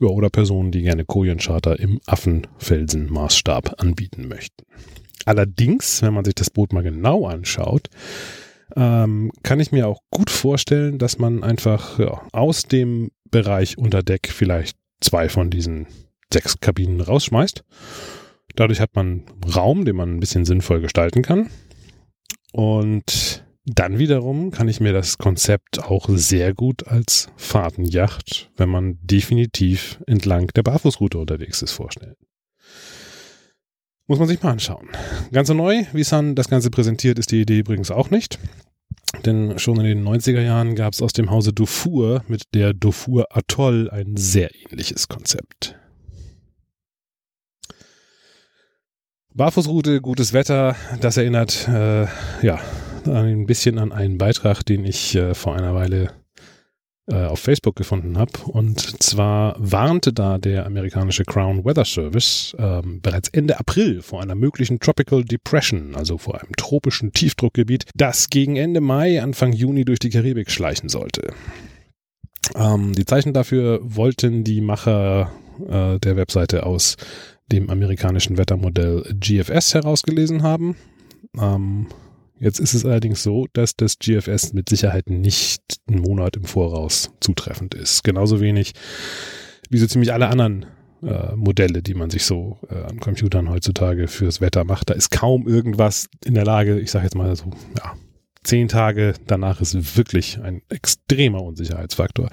ja, 0.01 0.09
oder 0.09 0.29
Personen, 0.29 0.71
die 0.71 0.83
gerne 0.83 1.05
Kojencharter 1.05 1.79
im 1.81 2.01
Affenfelsen-Maßstab 2.07 3.81
anbieten 3.81 4.29
möchten. 4.29 4.65
Allerdings, 5.25 6.03
wenn 6.03 6.15
man 6.15 6.25
sich 6.25 6.35
das 6.35 6.51
Boot 6.51 6.73
mal 6.73 6.83
genau 6.83 7.27
anschaut, 7.27 7.89
ähm, 8.77 9.31
kann 9.43 9.61
ich 9.61 9.73
mir 9.73 9.89
auch 9.89 10.01
gut 10.11 10.31
vorstellen, 10.31 10.99
dass 10.99 11.19
man 11.19 11.43
einfach 11.43 11.99
ja, 11.99 12.21
aus 12.33 12.65
dem 12.65 13.11
Bereich 13.31 13.79
unter 13.79 14.03
Deck 14.03 14.29
vielleicht 14.29 14.77
zwei 15.01 15.29
von 15.29 15.51
diesen 15.51 15.87
sechs 16.33 16.61
Kabinen 16.61 17.01
rausschmeißt. 17.01 17.63
Dadurch 18.55 18.81
hat 18.81 18.95
man 18.95 19.25
Raum, 19.55 19.85
den 19.85 19.97
man 19.97 20.15
ein 20.17 20.21
bisschen 20.21 20.45
sinnvoll 20.45 20.81
gestalten 20.81 21.23
kann. 21.23 21.51
Und 22.53 23.45
dann 23.65 23.99
wiederum 23.99 24.51
kann 24.51 24.69
ich 24.69 24.81
mir 24.81 24.93
das 24.93 25.19
Konzept 25.19 25.83
auch 25.83 26.09
sehr 26.09 26.53
gut 26.53 26.87
als 26.89 27.29
Fahrtenjacht, 27.37 28.51
wenn 28.57 28.69
man 28.69 28.99
definitiv 29.03 30.01
entlang 30.07 30.49
der 30.49 30.63
Barfußroute 30.63 31.19
unterwegs 31.19 31.63
ist, 31.63 31.73
vorstellen. 31.73 32.17
Muss 34.09 34.19
man 34.19 34.29
sich 34.29 34.43
mal 34.43 34.51
anschauen. 34.51 34.89
Ganz 35.31 35.49
so 35.49 35.55
neu, 35.55 35.85
wie 35.93 36.03
Sun 36.03 36.35
das 36.35 36.49
Ganze 36.49 36.71
präsentiert, 36.71 37.19
ist 37.19 37.31
die 37.31 37.41
Idee 37.41 37.61
übrigens 37.61 37.91
auch 37.91 38.11
nicht. 38.11 38.39
Denn 39.25 39.59
schon 39.59 39.79
in 39.79 39.85
den 39.85 40.05
90er 40.05 40.41
Jahren 40.41 40.75
gab 40.75 40.93
es 40.93 41.01
aus 41.01 41.13
dem 41.13 41.31
Hause 41.31 41.53
Dufour 41.53 42.25
mit 42.27 42.43
der 42.55 42.75
Dufour 42.75 43.27
Atoll 43.31 43.89
ein 43.91 44.17
sehr 44.17 44.51
ähnliches 44.55 45.07
Konzept. 45.07 45.79
Barfußroute, 49.35 50.03
gutes 50.03 50.35
Wetter, 50.35 50.77
das 51.01 51.17
erinnert 51.17 51.67
äh, 51.67 52.03
ja 52.43 52.61
ein 53.07 53.47
bisschen 53.47 53.79
an 53.79 53.91
einen 53.91 54.19
Beitrag, 54.19 54.65
den 54.65 54.85
ich 54.85 55.15
äh, 55.15 55.35
vor 55.35 55.57
einer 55.57 55.75
Weile 55.75 56.13
äh, 57.11 57.25
auf 57.25 57.41
Facebook 57.41 57.75
gefunden 57.75 58.19
habe. 58.19 58.33
Und 58.47 59.03
zwar 59.03 59.57
warnte 59.59 60.13
da 60.13 60.37
der 60.37 60.67
amerikanische 60.67 61.25
Crown 61.25 61.65
Weather 61.65 61.87
Service 61.87 62.55
ähm, 62.59 63.01
bereits 63.01 63.31
Ende 63.31 63.59
April 63.59 64.03
vor 64.03 64.21
einer 64.21 64.35
möglichen 64.35 64.81
Tropical 64.81 65.25
Depression, 65.25 65.95
also 65.95 66.19
vor 66.19 66.41
einem 66.41 66.53
tropischen 66.57 67.15
Tiefdruckgebiet, 67.15 67.87
das 67.95 68.29
gegen 68.29 68.57
Ende 68.57 68.83
Mai, 68.83 69.23
Anfang 69.23 69.55
Juni 69.55 69.87
durch 69.87 69.99
die 69.99 70.11
Karibik 70.11 70.51
schleichen 70.51 70.91
sollte. 70.91 71.33
Ähm, 72.55 72.93
die 72.93 73.07
Zeichen 73.07 73.33
dafür 73.33 73.81
wollten 73.83 74.45
die 74.45 74.61
Macher 74.61 75.33
äh, 75.69 75.99
der 75.99 76.17
Webseite 76.17 76.67
aus 76.67 76.97
dem 77.53 77.71
amerikanischen 77.71 78.39
Wettermodell 78.39 79.05
GFS 79.21 79.75
herausgelesen 79.75 80.43
haben. 80.43 80.77
Ähm, 81.39 81.87
Jetzt 82.43 82.59
ist 82.59 82.75
es 82.75 82.85
allerdings 82.85 83.23
so, 83.23 83.47
dass 83.53 83.77
das 83.77 84.01
GFS 84.01 84.53
mit 84.53 84.69
Sicherheit 84.69 85.09
nicht 85.09 85.63
einen 85.87 86.01
Monat 86.01 86.37
im 86.37 86.43
Voraus 86.43 87.13
zutreffend 87.21 87.73
ist. 87.77 88.03
Genauso 88.03 88.41
wenig 88.41 88.73
wie 89.71 89.79
so 89.79 89.87
ziemlich 89.87 90.13
alle 90.13 90.27
anderen 90.27 90.67
äh, 91.05 91.37
Modelle, 91.37 91.85
die 91.85 91.95
man 91.95 92.11
sich 92.11 92.25
so 92.25 92.59
äh, 92.69 92.83
an 92.83 92.99
Computern 92.99 93.49
heutzutage 93.49 94.09
fürs 94.09 94.41
Wetter 94.41 94.65
macht. 94.65 94.91
Da 94.91 94.95
ist 94.95 95.13
kaum 95.13 95.47
irgendwas 95.47 96.09
in 96.25 96.35
der 96.35 96.45
Lage, 96.45 96.81
ich 96.81 96.91
sage 96.91 97.05
jetzt 97.05 97.15
mal 97.15 97.37
so, 97.37 97.45
ja, 97.79 97.95
zehn 98.43 98.67
Tage 98.67 99.15
danach 99.29 99.61
ist 99.61 99.97
wirklich 99.97 100.41
ein 100.43 100.63
extremer 100.69 101.43
Unsicherheitsfaktor. 101.43 102.29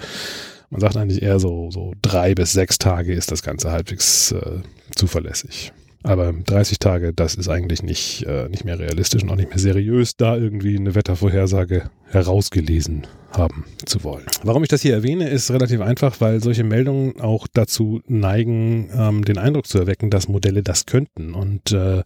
Man 0.70 0.80
sagt 0.80 0.96
eigentlich 0.96 1.22
eher 1.22 1.40
so, 1.40 1.70
so 1.70 1.94
drei 2.00 2.34
bis 2.34 2.52
sechs 2.52 2.78
Tage 2.78 3.12
ist 3.12 3.32
das 3.32 3.42
Ganze 3.42 3.72
halbwegs 3.72 4.32
äh, 4.32 4.60
zuverlässig. 4.94 5.72
Aber 6.02 6.32
30 6.32 6.78
Tage, 6.78 7.12
das 7.12 7.34
ist 7.34 7.48
eigentlich 7.48 7.82
nicht, 7.82 8.24
äh, 8.26 8.48
nicht 8.48 8.64
mehr 8.64 8.78
realistisch 8.78 9.22
und 9.22 9.30
auch 9.30 9.36
nicht 9.36 9.50
mehr 9.50 9.58
seriös, 9.58 10.16
da 10.16 10.36
irgendwie 10.36 10.76
eine 10.76 10.94
Wettervorhersage 10.94 11.90
herausgelesen 12.06 13.06
haben 13.32 13.64
zu 13.84 14.02
wollen. 14.02 14.24
Warum 14.42 14.62
ich 14.62 14.68
das 14.68 14.82
hier 14.82 14.94
erwähne, 14.94 15.28
ist 15.28 15.50
relativ 15.50 15.80
einfach, 15.80 16.20
weil 16.20 16.42
solche 16.42 16.64
Meldungen 16.64 17.20
auch 17.20 17.46
dazu 17.52 18.00
neigen, 18.06 18.90
ähm, 18.92 19.24
den 19.24 19.38
Eindruck 19.38 19.66
zu 19.66 19.78
erwecken, 19.78 20.10
dass 20.10 20.28
Modelle 20.28 20.62
das 20.62 20.86
könnten. 20.86 21.34
Und 21.34 21.70
äh, 21.72 22.02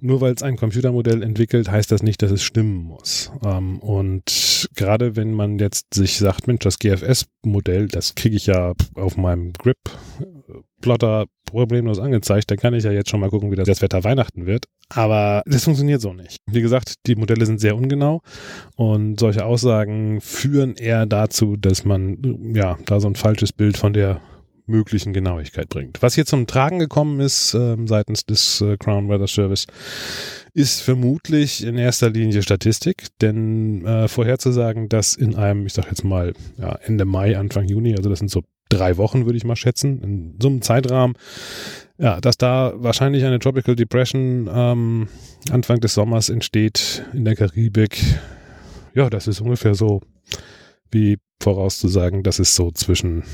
nur 0.00 0.20
weil 0.20 0.34
es 0.34 0.42
ein 0.42 0.56
Computermodell 0.56 1.22
entwickelt, 1.22 1.70
heißt 1.70 1.90
das 1.92 2.02
nicht, 2.02 2.22
dass 2.22 2.30
es 2.30 2.42
stimmen 2.42 2.84
muss. 2.84 3.32
Ähm, 3.44 3.78
und 3.78 4.68
gerade 4.74 5.16
wenn 5.16 5.32
man 5.32 5.58
jetzt 5.58 5.94
sich 5.94 6.18
sagt, 6.18 6.46
Mensch, 6.46 6.60
das 6.60 6.78
GFS-Modell, 6.78 7.88
das 7.88 8.14
kriege 8.14 8.36
ich 8.36 8.46
ja 8.46 8.74
auf 8.94 9.16
meinem 9.16 9.52
Grip 9.54 9.78
Plotter 10.80 11.26
problemlos 11.46 11.98
angezeigt, 11.98 12.50
dann 12.50 12.58
kann 12.58 12.74
ich 12.74 12.84
ja 12.84 12.92
jetzt 12.92 13.10
schon 13.10 13.20
mal 13.20 13.30
gucken, 13.30 13.50
wie 13.50 13.56
das 13.56 13.82
Wetter 13.82 14.04
Weihnachten 14.04 14.46
wird. 14.46 14.66
Aber 14.88 15.42
das 15.46 15.64
funktioniert 15.64 16.00
so 16.00 16.12
nicht. 16.12 16.38
Wie 16.46 16.62
gesagt, 16.62 16.94
die 17.06 17.16
Modelle 17.16 17.46
sind 17.46 17.60
sehr 17.60 17.76
ungenau 17.76 18.20
und 18.76 19.18
solche 19.18 19.44
Aussagen 19.44 20.20
führen 20.20 20.76
eher 20.76 21.06
dazu, 21.06 21.56
dass 21.56 21.84
man 21.84 22.52
ja 22.54 22.78
da 22.86 23.00
so 23.00 23.08
ein 23.08 23.16
falsches 23.16 23.52
Bild 23.52 23.76
von 23.76 23.92
der 23.92 24.20
möglichen 24.66 25.12
Genauigkeit 25.12 25.68
bringt. 25.68 26.00
Was 26.00 26.14
hier 26.14 26.24
zum 26.24 26.46
Tragen 26.46 26.78
gekommen 26.78 27.20
ist 27.20 27.54
äh, 27.54 27.76
seitens 27.86 28.24
des 28.24 28.60
äh, 28.60 28.76
Crown 28.76 29.08
Weather 29.08 29.26
Service, 29.26 29.66
ist 30.54 30.80
vermutlich 30.80 31.64
in 31.64 31.76
erster 31.76 32.10
Linie 32.10 32.42
Statistik, 32.42 33.08
denn 33.20 33.84
äh, 33.84 34.08
vorherzusagen, 34.08 34.88
dass 34.88 35.14
in 35.14 35.34
einem, 35.34 35.66
ich 35.66 35.74
sag 35.74 35.86
jetzt 35.86 36.04
mal, 36.04 36.32
ja, 36.56 36.76
Ende 36.84 37.04
Mai, 37.04 37.36
Anfang 37.36 37.66
Juni, 37.66 37.96
also 37.96 38.08
das 38.08 38.20
sind 38.20 38.30
so 38.30 38.42
drei 38.70 38.96
Wochen, 38.96 39.26
würde 39.26 39.36
ich 39.36 39.44
mal 39.44 39.56
schätzen, 39.56 40.02
in 40.02 40.36
so 40.40 40.48
einem 40.48 40.62
Zeitrahmen, 40.62 41.16
ja, 41.98 42.20
dass 42.20 42.38
da 42.38 42.72
wahrscheinlich 42.76 43.24
eine 43.24 43.38
Tropical 43.38 43.76
Depression 43.76 44.48
ähm, 44.50 45.08
Anfang 45.50 45.80
des 45.80 45.94
Sommers 45.94 46.30
entsteht 46.30 47.04
in 47.12 47.26
der 47.26 47.36
Karibik. 47.36 48.02
Ja, 48.94 49.10
das 49.10 49.26
ist 49.28 49.40
ungefähr 49.40 49.74
so 49.74 50.00
wie 50.90 51.18
vorauszusagen, 51.42 52.22
dass 52.22 52.38
es 52.38 52.54
so 52.54 52.70
zwischen 52.70 53.24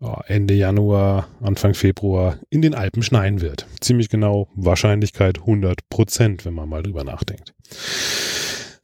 oh, 0.00 0.16
Ende 0.26 0.54
Januar, 0.54 1.28
Anfang 1.40 1.74
Februar 1.74 2.38
in 2.50 2.62
den 2.62 2.74
Alpen 2.74 3.02
schneien 3.02 3.40
wird. 3.40 3.66
Ziemlich 3.80 4.08
genau 4.08 4.48
Wahrscheinlichkeit 4.54 5.38
100 5.40 5.88
Prozent, 5.88 6.44
wenn 6.44 6.54
man 6.54 6.68
mal 6.68 6.82
drüber 6.82 7.04
nachdenkt. 7.04 7.54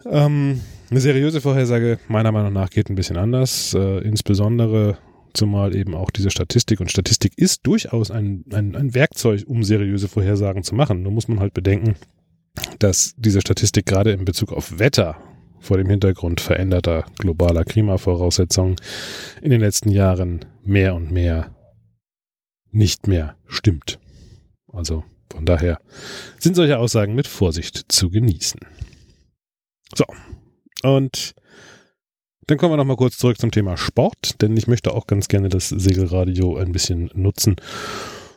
Ähm, 0.06 0.60
eine 0.90 1.00
seriöse 1.00 1.40
Vorhersage 1.40 1.98
meiner 2.08 2.32
Meinung 2.32 2.52
nach 2.52 2.70
geht 2.70 2.90
ein 2.90 2.94
bisschen 2.94 3.16
anders, 3.16 3.74
äh, 3.74 3.98
insbesondere 4.00 4.98
zumal 5.32 5.74
eben 5.74 5.94
auch 5.94 6.10
diese 6.10 6.30
Statistik 6.30 6.80
und 6.80 6.90
Statistik 6.90 7.32
ist 7.36 7.66
durchaus 7.66 8.10
ein, 8.10 8.44
ein, 8.52 8.76
ein 8.76 8.94
Werkzeug, 8.94 9.44
um 9.46 9.64
seriöse 9.64 10.08
Vorhersagen 10.08 10.62
zu 10.62 10.74
machen. 10.74 11.02
Nur 11.02 11.12
muss 11.12 11.28
man 11.28 11.40
halt 11.40 11.54
bedenken, 11.54 11.96
dass 12.78 13.14
diese 13.16 13.40
Statistik 13.40 13.86
gerade 13.86 14.12
in 14.12 14.24
Bezug 14.24 14.52
auf 14.52 14.78
Wetter 14.78 15.16
vor 15.60 15.78
dem 15.78 15.88
Hintergrund 15.88 16.40
veränderter 16.40 17.06
globaler 17.18 17.64
Klimavoraussetzungen 17.64 18.76
in 19.40 19.50
den 19.50 19.60
letzten 19.60 19.90
Jahren 19.90 20.44
mehr 20.64 20.94
und 20.94 21.10
mehr 21.10 21.54
nicht 22.70 23.06
mehr 23.06 23.36
stimmt. 23.46 23.98
Also 24.72 25.04
von 25.30 25.46
daher 25.46 25.78
sind 26.38 26.56
solche 26.56 26.78
Aussagen 26.78 27.14
mit 27.14 27.26
Vorsicht 27.26 27.84
zu 27.88 28.10
genießen. 28.10 28.60
So. 29.94 30.04
Und 30.82 31.34
dann 32.46 32.58
kommen 32.58 32.72
wir 32.72 32.76
nochmal 32.76 32.96
kurz 32.96 33.18
zurück 33.18 33.38
zum 33.38 33.50
Thema 33.50 33.76
Sport, 33.76 34.42
denn 34.42 34.56
ich 34.56 34.66
möchte 34.66 34.92
auch 34.92 35.06
ganz 35.06 35.28
gerne 35.28 35.48
das 35.48 35.68
Segelradio 35.68 36.56
ein 36.56 36.72
bisschen 36.72 37.10
nutzen, 37.14 37.56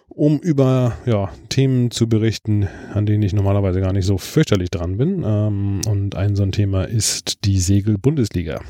um 0.08 0.40
über 0.40 0.96
ja, 1.06 1.32
Themen 1.50 1.90
zu 1.90 2.08
berichten, 2.08 2.68
an 2.94 3.06
denen 3.06 3.24
ich 3.24 3.34
normalerweise 3.34 3.82
gar 3.82 3.94
nicht 3.94 4.06
so 4.06 4.18
fürchterlich 4.18 4.70
dran 4.70 4.98
bin. 4.98 5.24
Ähm, 5.26 5.82
und 5.88 6.16
ein 6.16 6.36
so 6.36 6.44
ein 6.44 6.52
Thema 6.52 6.84
ist 6.84 7.44
die 7.46 7.60
Segel-Bundesliga. 7.60 8.62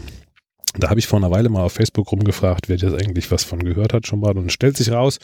Da 0.77 0.89
habe 0.89 1.00
ich 1.00 1.08
vor 1.08 1.20
einer 1.20 1.32
Weile 1.32 1.50
mal 1.50 1.63
auf 1.63 1.74
Facebook 1.74 2.12
rumgefragt, 2.12 2.68
wer 2.68 2.77
jetzt 2.77 2.94
eigentlich 2.94 3.32
was 3.32 3.44
von 3.44 3.60
gehört 3.60 3.94
hat 3.94 4.08
schon 4.08 4.20
mal. 4.20 4.38
Und 4.38 4.51
stellt 4.51 4.77
sich 4.77 4.92
raus, 4.92 5.20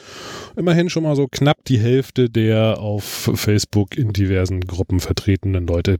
immerhin 0.55 0.89
schon 0.89 1.03
mal 1.03 1.15
so 1.15 1.27
knapp 1.27 1.57
die 1.65 1.79
Hälfte 1.79 2.29
der 2.29 2.79
auf 2.79 3.31
Facebook 3.35 3.97
in 3.97 4.13
diversen 4.13 4.61
Gruppen 4.61 4.99
vertretenen 4.99 5.67
Leute 5.67 5.97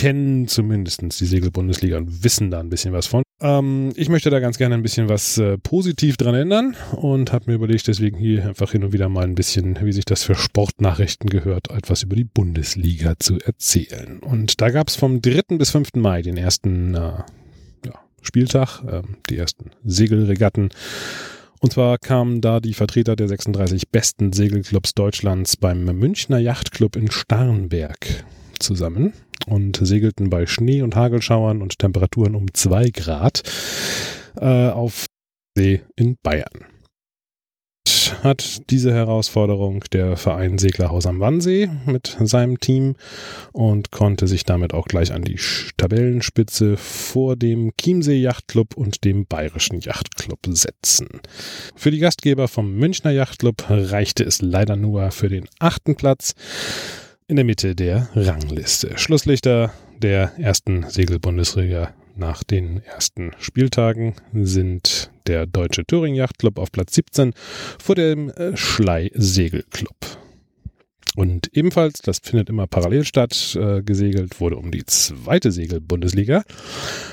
kennen 0.00 0.48
zumindest 0.48 1.02
die 1.20 1.26
Segelbundesliga 1.26 1.98
und 1.98 2.24
wissen 2.24 2.50
da 2.50 2.58
ein 2.58 2.70
bisschen 2.70 2.94
was 2.94 3.06
von. 3.06 3.22
Ähm, 3.42 3.92
ich 3.96 4.08
möchte 4.08 4.30
da 4.30 4.40
ganz 4.40 4.56
gerne 4.56 4.74
ein 4.74 4.82
bisschen 4.82 5.10
was 5.10 5.36
äh, 5.36 5.58
positiv 5.58 6.16
dran 6.16 6.34
ändern 6.34 6.74
und 6.96 7.34
habe 7.34 7.44
mir 7.48 7.56
überlegt, 7.56 7.86
deswegen 7.86 8.16
hier 8.16 8.46
einfach 8.46 8.72
hin 8.72 8.82
und 8.82 8.94
wieder 8.94 9.10
mal 9.10 9.24
ein 9.24 9.34
bisschen, 9.34 9.76
wie 9.82 9.92
sich 9.92 10.06
das 10.06 10.22
für 10.22 10.34
Sportnachrichten 10.34 11.28
gehört, 11.28 11.70
etwas 11.70 12.02
über 12.02 12.16
die 12.16 12.24
Bundesliga 12.24 13.12
zu 13.18 13.38
erzählen. 13.40 14.20
Und 14.20 14.62
da 14.62 14.70
gab 14.70 14.88
es 14.88 14.96
vom 14.96 15.20
3. 15.20 15.58
bis 15.58 15.68
5. 15.68 15.90
Mai 15.96 16.22
den 16.22 16.38
ersten 16.38 16.94
äh, 16.94 16.98
ja, 17.84 17.92
Spieltag, 18.22 18.82
äh, 18.84 19.02
die 19.28 19.36
ersten 19.36 19.70
Segelregatten. 19.84 20.70
Und 21.60 21.74
zwar 21.74 21.98
kamen 21.98 22.40
da 22.40 22.60
die 22.60 22.72
Vertreter 22.72 23.16
der 23.16 23.28
36 23.28 23.90
besten 23.90 24.32
Segelclubs 24.32 24.94
Deutschlands 24.94 25.58
beim 25.58 25.84
Münchner 25.84 26.38
Yachtclub 26.38 26.96
in 26.96 27.10
Starnberg 27.10 28.24
zusammen 28.58 29.12
und 29.46 29.78
segelten 29.80 30.30
bei 30.30 30.46
Schnee 30.46 30.82
und 30.82 30.96
Hagelschauern 30.96 31.62
und 31.62 31.78
Temperaturen 31.78 32.34
um 32.34 32.52
zwei 32.54 32.90
Grad 32.90 33.42
äh, 34.36 34.68
auf 34.68 35.06
See 35.56 35.82
in 35.96 36.16
Bayern. 36.22 36.66
Hat 38.22 38.70
diese 38.70 38.92
Herausforderung 38.92 39.84
der 39.92 40.16
Verein 40.16 40.58
Seglerhaus 40.58 41.06
am 41.06 41.20
Wannsee 41.20 41.70
mit 41.86 42.16
seinem 42.20 42.60
Team 42.60 42.96
und 43.52 43.90
konnte 43.90 44.26
sich 44.26 44.44
damit 44.44 44.74
auch 44.74 44.86
gleich 44.86 45.12
an 45.12 45.22
die 45.22 45.38
Tabellenspitze 45.76 46.76
vor 46.76 47.36
dem 47.36 47.72
Chiemsee 47.80 48.20
Yachtclub 48.20 48.76
und 48.76 49.04
dem 49.04 49.26
Bayerischen 49.26 49.80
Yachtclub 49.80 50.40
setzen. 50.48 51.08
Für 51.74 51.90
die 51.90 51.98
Gastgeber 51.98 52.48
vom 52.48 52.74
Münchner 52.74 53.10
Yachtclub 53.10 53.64
reichte 53.68 54.24
es 54.24 54.42
leider 54.42 54.76
nur 54.76 55.10
für 55.10 55.28
den 55.28 55.48
achten 55.58 55.96
Platz 55.96 56.34
in 57.30 57.36
der 57.36 57.44
Mitte 57.44 57.76
der 57.76 58.08
Rangliste. 58.16 58.98
Schlusslichter 58.98 59.72
der 60.02 60.32
ersten 60.36 60.90
Segelbundesliga 60.90 61.94
nach 62.16 62.42
den 62.42 62.82
ersten 62.82 63.30
Spieltagen 63.38 64.14
sind 64.32 65.12
der 65.28 65.46
Deutsche 65.46 65.86
Touring 65.86 66.16
Yachtclub 66.16 66.58
auf 66.58 66.72
Platz 66.72 66.96
17 66.96 67.32
vor 67.78 67.94
dem 67.94 68.30
äh, 68.30 68.56
Schlei 68.56 69.12
Segelclub. 69.14 69.94
Und 71.14 71.56
ebenfalls, 71.56 72.00
das 72.02 72.18
findet 72.18 72.48
immer 72.48 72.66
parallel 72.66 73.04
statt, 73.04 73.56
äh, 73.56 73.82
gesegelt 73.82 74.40
wurde 74.40 74.56
um 74.56 74.72
die 74.72 74.84
zweite 74.84 75.52
Segelbundesliga. 75.52 76.42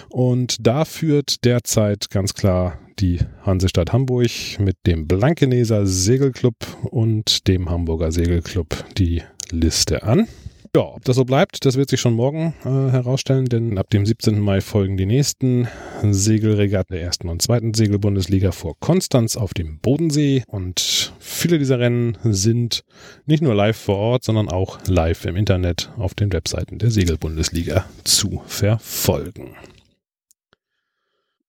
Und 0.09 0.57
da 0.59 0.85
führt 0.85 1.45
derzeit 1.45 2.09
ganz 2.09 2.33
klar 2.33 2.79
die 2.97 3.19
Hansestadt 3.43 3.93
Hamburg 3.93 4.31
mit 4.59 4.77
dem 4.87 5.07
Blankeneser 5.07 5.85
Segelclub 5.85 6.55
und 6.89 7.47
dem 7.47 7.69
Hamburger 7.69 8.11
Segelclub 8.11 8.83
die 8.97 9.21
Liste 9.51 10.03
an. 10.03 10.27
Ja, 10.75 10.83
ob 10.83 11.03
das 11.05 11.15
so 11.15 11.25
bleibt, 11.25 11.65
das 11.65 11.75
wird 11.75 11.89
sich 11.89 11.99
schon 11.99 12.13
morgen 12.13 12.53
äh, 12.63 12.91
herausstellen, 12.91 13.45
denn 13.45 13.77
ab 13.77 13.89
dem 13.89 14.05
17. 14.05 14.39
Mai 14.39 14.61
folgen 14.61 14.95
die 14.95 15.05
nächsten 15.05 15.67
Segelregatten 16.03 16.95
der 16.95 17.03
ersten 17.03 17.29
und 17.29 17.41
zweiten 17.41 17.73
Segelbundesliga 17.73 18.51
vor 18.51 18.75
Konstanz 18.79 19.37
auf 19.37 19.53
dem 19.53 19.79
Bodensee 19.79 20.43
und 20.45 21.13
viele 21.19 21.57
dieser 21.57 21.79
Rennen 21.79 22.17
sind 22.23 22.83
nicht 23.25 23.41
nur 23.41 23.55
live 23.55 23.77
vor 23.77 23.97
Ort, 23.97 24.23
sondern 24.23 24.49
auch 24.49 24.79
live 24.87 25.25
im 25.25 25.35
Internet 25.35 25.89
auf 25.97 26.13
den 26.13 26.31
Webseiten 26.31 26.77
der 26.77 26.91
Segelbundesliga 26.91 27.85
zu 28.03 28.43
verfolgen. 28.45 29.55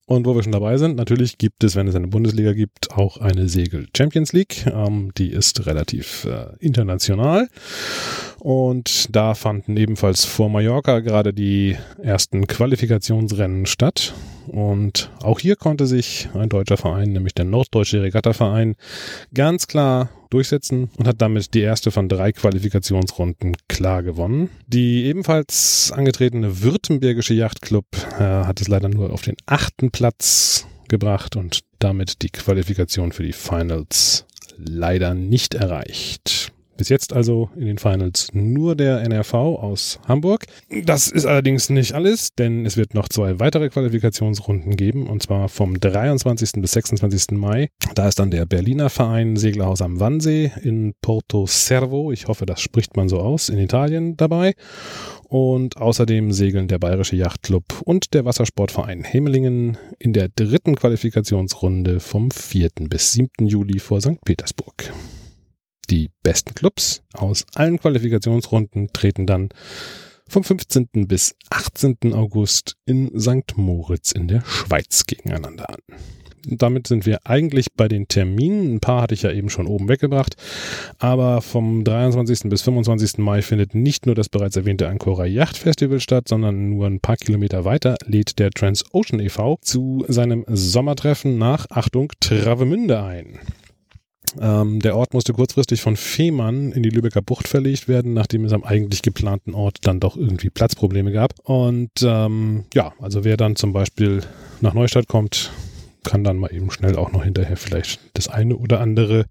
Und 0.08 0.24
wo 0.24 0.34
wir 0.34 0.42
schon 0.42 0.52
dabei 0.52 0.78
sind, 0.78 0.96
natürlich 0.96 1.36
gibt 1.36 1.62
es, 1.62 1.76
wenn 1.76 1.86
es 1.86 1.94
eine 1.94 2.08
Bundesliga 2.08 2.54
gibt, 2.54 2.92
auch 2.92 3.18
eine 3.18 3.46
Segel 3.46 3.88
Champions 3.94 4.32
League. 4.32 4.64
Ähm, 4.66 5.12
die 5.18 5.28
ist 5.28 5.66
relativ 5.66 6.24
äh, 6.24 6.46
international. 6.60 7.48
Und 8.38 9.14
da 9.14 9.34
fanden 9.34 9.76
ebenfalls 9.76 10.24
vor 10.24 10.48
Mallorca 10.48 11.00
gerade 11.00 11.34
die 11.34 11.76
ersten 12.02 12.46
Qualifikationsrennen 12.46 13.66
statt. 13.66 14.14
Und 14.46 15.10
auch 15.22 15.40
hier 15.40 15.56
konnte 15.56 15.86
sich 15.86 16.30
ein 16.32 16.48
deutscher 16.48 16.78
Verein, 16.78 17.12
nämlich 17.12 17.34
der 17.34 17.44
Norddeutsche 17.44 18.00
Regattaverein, 18.00 18.76
ganz 19.34 19.66
klar 19.66 20.08
durchsetzen 20.30 20.90
und 20.96 21.06
hat 21.06 21.20
damit 21.20 21.54
die 21.54 21.60
erste 21.60 21.90
von 21.90 22.08
drei 22.08 22.32
Qualifikationsrunden 22.32 23.56
klar 23.68 24.02
gewonnen. 24.02 24.50
Die 24.66 25.04
ebenfalls 25.04 25.92
angetretene 25.94 26.62
Württembergische 26.62 27.34
Yachtclub 27.34 27.86
äh, 28.18 28.22
hat 28.22 28.60
es 28.60 28.68
leider 28.68 28.88
nur 28.88 29.12
auf 29.12 29.22
den 29.22 29.36
achten 29.46 29.90
Platz 29.90 30.66
gebracht 30.88 31.36
und 31.36 31.60
damit 31.78 32.22
die 32.22 32.30
Qualifikation 32.30 33.12
für 33.12 33.22
die 33.22 33.32
Finals 33.32 34.26
leider 34.56 35.14
nicht 35.14 35.54
erreicht. 35.54 36.52
Bis 36.78 36.88
jetzt 36.90 37.12
also 37.12 37.50
in 37.56 37.66
den 37.66 37.78
Finals 37.78 38.28
nur 38.32 38.76
der 38.76 39.02
NRV 39.02 39.34
aus 39.34 39.98
Hamburg. 40.06 40.46
Das 40.84 41.10
ist 41.10 41.26
allerdings 41.26 41.70
nicht 41.70 41.92
alles, 41.92 42.28
denn 42.38 42.64
es 42.64 42.76
wird 42.76 42.94
noch 42.94 43.08
zwei 43.08 43.40
weitere 43.40 43.68
Qualifikationsrunden 43.68 44.76
geben 44.76 45.08
und 45.08 45.20
zwar 45.20 45.48
vom 45.48 45.78
23. 45.80 46.52
bis 46.62 46.70
26. 46.70 47.32
Mai. 47.32 47.70
Da 47.96 48.06
ist 48.06 48.20
dann 48.20 48.30
der 48.30 48.46
Berliner 48.46 48.90
Verein 48.90 49.34
Seglerhaus 49.34 49.82
am 49.82 49.98
Wannsee 49.98 50.52
in 50.62 50.94
Porto 51.02 51.46
Servo, 51.46 52.12
ich 52.12 52.28
hoffe, 52.28 52.46
das 52.46 52.60
spricht 52.60 52.96
man 52.96 53.08
so 53.08 53.18
aus, 53.18 53.48
in 53.48 53.58
Italien 53.58 54.16
dabei. 54.16 54.54
Und 55.24 55.78
außerdem 55.78 56.30
segeln 56.32 56.68
der 56.68 56.78
Bayerische 56.78 57.16
Yachtclub 57.16 57.82
und 57.84 58.14
der 58.14 58.24
Wassersportverein 58.24 59.02
Hemelingen 59.02 59.76
in 59.98 60.12
der 60.12 60.28
dritten 60.28 60.76
Qualifikationsrunde 60.76 61.98
vom 61.98 62.30
4. 62.30 62.70
bis 62.88 63.14
7. 63.14 63.48
Juli 63.48 63.80
vor 63.80 64.00
St. 64.00 64.24
Petersburg. 64.24 64.92
Die 65.90 66.10
besten 66.22 66.54
Clubs 66.54 67.02
aus 67.14 67.46
allen 67.54 67.78
Qualifikationsrunden 67.78 68.92
treten 68.92 69.26
dann 69.26 69.48
vom 70.28 70.44
15. 70.44 71.08
bis 71.08 71.34
18. 71.48 72.12
August 72.12 72.76
in 72.84 73.18
St. 73.18 73.56
Moritz 73.56 74.12
in 74.12 74.28
der 74.28 74.42
Schweiz 74.44 75.06
gegeneinander 75.06 75.70
an. 75.70 75.80
Damit 76.46 76.86
sind 76.86 77.04
wir 77.04 77.20
eigentlich 77.24 77.72
bei 77.74 77.88
den 77.88 78.08
Terminen. 78.08 78.74
Ein 78.74 78.80
paar 78.80 79.02
hatte 79.02 79.14
ich 79.14 79.22
ja 79.22 79.32
eben 79.32 79.50
schon 79.50 79.66
oben 79.66 79.88
weggebracht. 79.88 80.36
Aber 80.98 81.42
vom 81.42 81.84
23. 81.84 82.48
bis 82.50 82.62
25. 82.62 83.18
Mai 83.18 83.42
findet 83.42 83.74
nicht 83.74 84.06
nur 84.06 84.14
das 84.14 84.28
bereits 84.28 84.56
erwähnte 84.56 84.88
Ancora 84.88 85.26
Yacht 85.26 85.56
Festival 85.56 86.00
statt, 86.00 86.28
sondern 86.28 86.70
nur 86.70 86.86
ein 86.86 87.00
paar 87.00 87.16
Kilometer 87.16 87.64
weiter 87.64 87.96
lädt 88.04 88.38
der 88.38 88.50
Transocean 88.50 89.20
e.V. 89.20 89.58
zu 89.60 90.04
seinem 90.08 90.44
Sommertreffen 90.48 91.38
nach, 91.38 91.66
Achtung, 91.70 92.12
Travemünde 92.20 93.02
ein. 93.02 93.38
Ähm, 94.40 94.80
der 94.80 94.96
Ort 94.96 95.14
musste 95.14 95.32
kurzfristig 95.32 95.80
von 95.80 95.96
Fehmarn 95.96 96.72
in 96.72 96.82
die 96.82 96.90
Lübecker 96.90 97.22
Bucht 97.22 97.48
verlegt 97.48 97.88
werden, 97.88 98.14
nachdem 98.14 98.44
es 98.44 98.52
am 98.52 98.64
eigentlich 98.64 99.02
geplanten 99.02 99.54
Ort 99.54 99.78
dann 99.82 100.00
doch 100.00 100.16
irgendwie 100.16 100.50
Platzprobleme 100.50 101.12
gab. 101.12 101.34
Und 101.44 101.90
ähm, 102.02 102.64
ja, 102.74 102.92
also 103.00 103.24
wer 103.24 103.36
dann 103.36 103.56
zum 103.56 103.72
Beispiel 103.72 104.22
nach 104.60 104.74
Neustadt 104.74 105.08
kommt, 105.08 105.50
kann 106.04 106.24
dann 106.24 106.38
mal 106.38 106.52
eben 106.52 106.70
schnell 106.70 106.96
auch 106.96 107.12
noch 107.12 107.24
hinterher 107.24 107.56
vielleicht 107.56 108.00
das 108.14 108.28
eine 108.28 108.56
oder 108.56 108.80
andere 108.80 109.26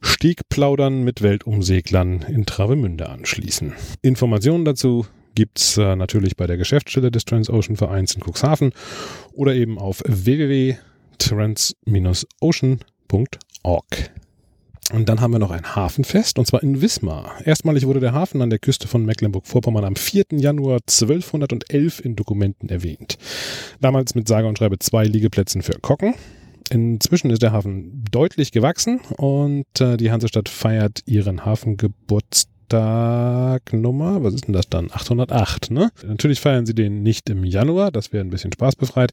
Stegplaudern 0.00 1.02
mit 1.04 1.22
Weltumseglern 1.22 2.22
in 2.22 2.46
Travemünde 2.46 3.08
anschließen. 3.08 3.74
Informationen 4.00 4.64
dazu 4.64 5.06
gibt's 5.34 5.76
äh, 5.76 5.96
natürlich 5.96 6.36
bei 6.36 6.46
der 6.46 6.56
Geschäftsstelle 6.56 7.10
des 7.10 7.24
Transocean 7.24 7.76
Vereins 7.76 8.14
in 8.14 8.22
Cuxhaven 8.22 8.72
oder 9.32 9.54
eben 9.54 9.78
auf 9.78 10.02
www.trans-ocean.org. 13.10 14.10
Und 14.92 15.08
dann 15.08 15.20
haben 15.20 15.32
wir 15.32 15.38
noch 15.38 15.52
ein 15.52 15.76
Hafenfest, 15.76 16.38
und 16.38 16.46
zwar 16.46 16.64
in 16.64 16.82
Wismar. 16.82 17.34
Erstmalig 17.44 17.86
wurde 17.86 18.00
der 18.00 18.12
Hafen 18.12 18.42
an 18.42 18.50
der 18.50 18.58
Küste 18.58 18.88
von 18.88 19.04
Mecklenburg-Vorpommern 19.04 19.84
am 19.84 19.94
4. 19.94 20.24
Januar 20.32 20.80
1211 20.80 22.04
in 22.04 22.16
Dokumenten 22.16 22.68
erwähnt. 22.68 23.16
Damals 23.80 24.16
mit 24.16 24.26
sage 24.26 24.48
und 24.48 24.58
schreibe 24.58 24.80
zwei 24.80 25.04
Liegeplätzen 25.04 25.62
für 25.62 25.78
Kocken. 25.78 26.14
Inzwischen 26.70 27.30
ist 27.30 27.42
der 27.42 27.52
Hafen 27.52 28.04
deutlich 28.10 28.50
gewachsen 28.50 29.00
und 29.16 29.80
äh, 29.80 29.96
die 29.96 30.10
Hansestadt 30.10 30.48
feiert 30.48 31.02
ihren 31.06 31.44
Hafengeburtstag 31.44 32.50
Tag-Nummer, 32.70 34.22
was 34.22 34.32
ist 34.32 34.46
denn 34.46 34.54
das 34.54 34.68
dann? 34.68 34.90
808, 34.90 35.70
ne? 35.72 35.90
Natürlich 36.06 36.40
feiern 36.40 36.66
sie 36.66 36.74
den 36.74 37.02
nicht 37.02 37.28
im 37.28 37.44
Januar, 37.44 37.90
das 37.90 38.12
wäre 38.12 38.24
ein 38.24 38.30
bisschen 38.30 38.52
spaßbefreit, 38.52 39.12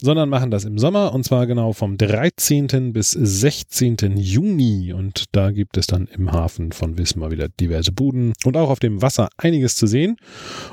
sondern 0.00 0.28
machen 0.28 0.50
das 0.50 0.64
im 0.64 0.78
Sommer 0.78 1.14
und 1.14 1.24
zwar 1.24 1.46
genau 1.46 1.72
vom 1.72 1.96
13. 1.96 2.92
bis 2.92 3.10
16. 3.10 4.16
Juni 4.16 4.92
und 4.92 5.24
da 5.32 5.50
gibt 5.50 5.78
es 5.78 5.86
dann 5.86 6.06
im 6.06 6.30
Hafen 6.30 6.72
von 6.72 6.98
Wismar 6.98 7.30
wieder 7.30 7.48
diverse 7.48 7.92
Buden 7.92 8.34
und 8.44 8.56
auch 8.56 8.68
auf 8.68 8.78
dem 8.78 9.00
Wasser 9.00 9.30
einiges 9.38 9.74
zu 9.74 9.86
sehen. 9.86 10.16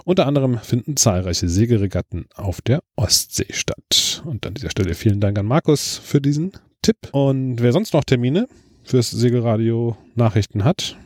Unter 0.04 0.28
anderem 0.28 0.60
finden 0.60 0.98
zahlreiche 0.98 1.48
Segelregatten 1.48 2.28
auf 2.36 2.62
der 2.62 2.84
Ostsee 2.98 3.48
statt. 3.52 4.22
Und 4.26 4.46
an 4.46 4.56
dieser 4.56 4.72
Stelle 4.72 4.94
vielen 4.94 5.22
Dank 5.22 5.40
an 5.40 5.46
Markus 5.46 6.02
für 6.04 6.20
diesen 6.20 6.52
Tipp. 6.82 6.98
Und 7.14 7.62
wer 7.62 7.72
sonst 7.72 7.94
noch 7.94 8.04
Termine 8.04 8.48
fürs 8.84 9.10
Segelradio 9.10 9.96
Nachrichten 10.16 10.66
hat, 10.66 10.98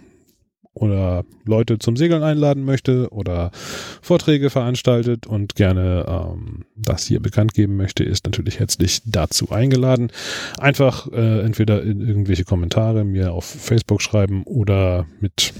oder 0.74 1.24
Leute 1.46 1.80
zum 1.80 1.96
Segeln 1.96 2.24
einladen 2.24 2.66
möchte 2.66 3.10
oder 3.12 3.52
Vorträge 4.02 4.50
veranstaltet 4.50 5.28
und 5.28 5.56
gerne 5.56 6.06
ähm, 6.08 6.66
das 6.76 7.06
hier 7.06 7.22
bekannt 7.22 7.54
geben 7.54 7.78
möchte, 7.78 8.04
ist 8.04 8.26
natürlich 8.26 8.60
herzlich 8.60 9.04
dazu 9.06 9.52
eingeladen. 9.52 10.12
Einfach 10.58 11.08
äh, 11.12 11.42
entweder 11.42 11.84
in 11.84 12.02
irgendwelche 12.02 12.44
Kommentare 12.44 13.04
mir 13.04 13.34
auf 13.34 13.46
Facebook 13.46 14.02
schreiben 14.02 14.42
oder 14.44 15.06
mit 15.20 15.54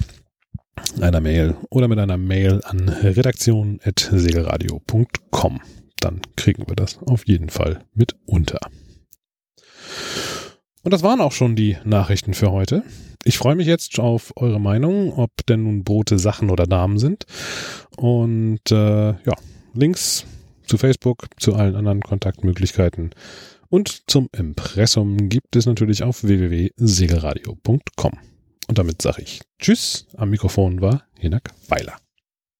einer 1.00 1.20
Mail 1.20 1.56
oder 1.70 1.86
mit 1.88 1.98
einer 1.98 2.16
Mail 2.16 2.60
an 2.64 2.88
redaktion.segelradio.com. 2.88 5.60
dann 6.00 6.20
kriegen 6.36 6.68
wir 6.68 6.76
das 6.76 6.98
auf 6.98 7.26
jeden 7.26 7.50
Fall 7.50 7.80
mit 7.94 8.14
unter. 8.26 8.60
Und 10.82 10.92
das 10.92 11.02
waren 11.02 11.20
auch 11.20 11.32
schon 11.32 11.56
die 11.56 11.76
Nachrichten 11.84 12.34
für 12.34 12.50
heute. 12.50 12.82
Ich 13.24 13.38
freue 13.38 13.56
mich 13.56 13.66
jetzt 13.66 13.98
auf 13.98 14.32
eure 14.36 14.60
Meinung, 14.60 15.12
ob 15.12 15.30
denn 15.46 15.64
nun 15.64 15.84
Boote 15.84 16.18
Sachen 16.18 16.50
oder 16.50 16.66
Damen 16.66 16.98
sind. 16.98 17.24
Und 17.96 18.70
äh, 18.70 19.08
ja, 19.08 19.34
Links 19.72 20.26
zu 20.66 20.78
Facebook, 20.78 21.26
zu 21.38 21.54
allen 21.54 21.76
anderen 21.76 22.00
Kontaktmöglichkeiten 22.00 23.10
und 23.74 24.08
zum 24.08 24.28
Impressum 24.30 25.28
gibt 25.28 25.56
es 25.56 25.66
natürlich 25.66 26.04
auf 26.04 26.22
www.segelradio.com. 26.22 28.12
Und 28.68 28.78
damit 28.78 29.02
sage 29.02 29.22
ich 29.22 29.40
Tschüss. 29.58 30.06
Am 30.16 30.30
Mikrofon 30.30 30.80
war 30.80 31.02
Hinak 31.18 31.50
Weiler. 31.68 32.03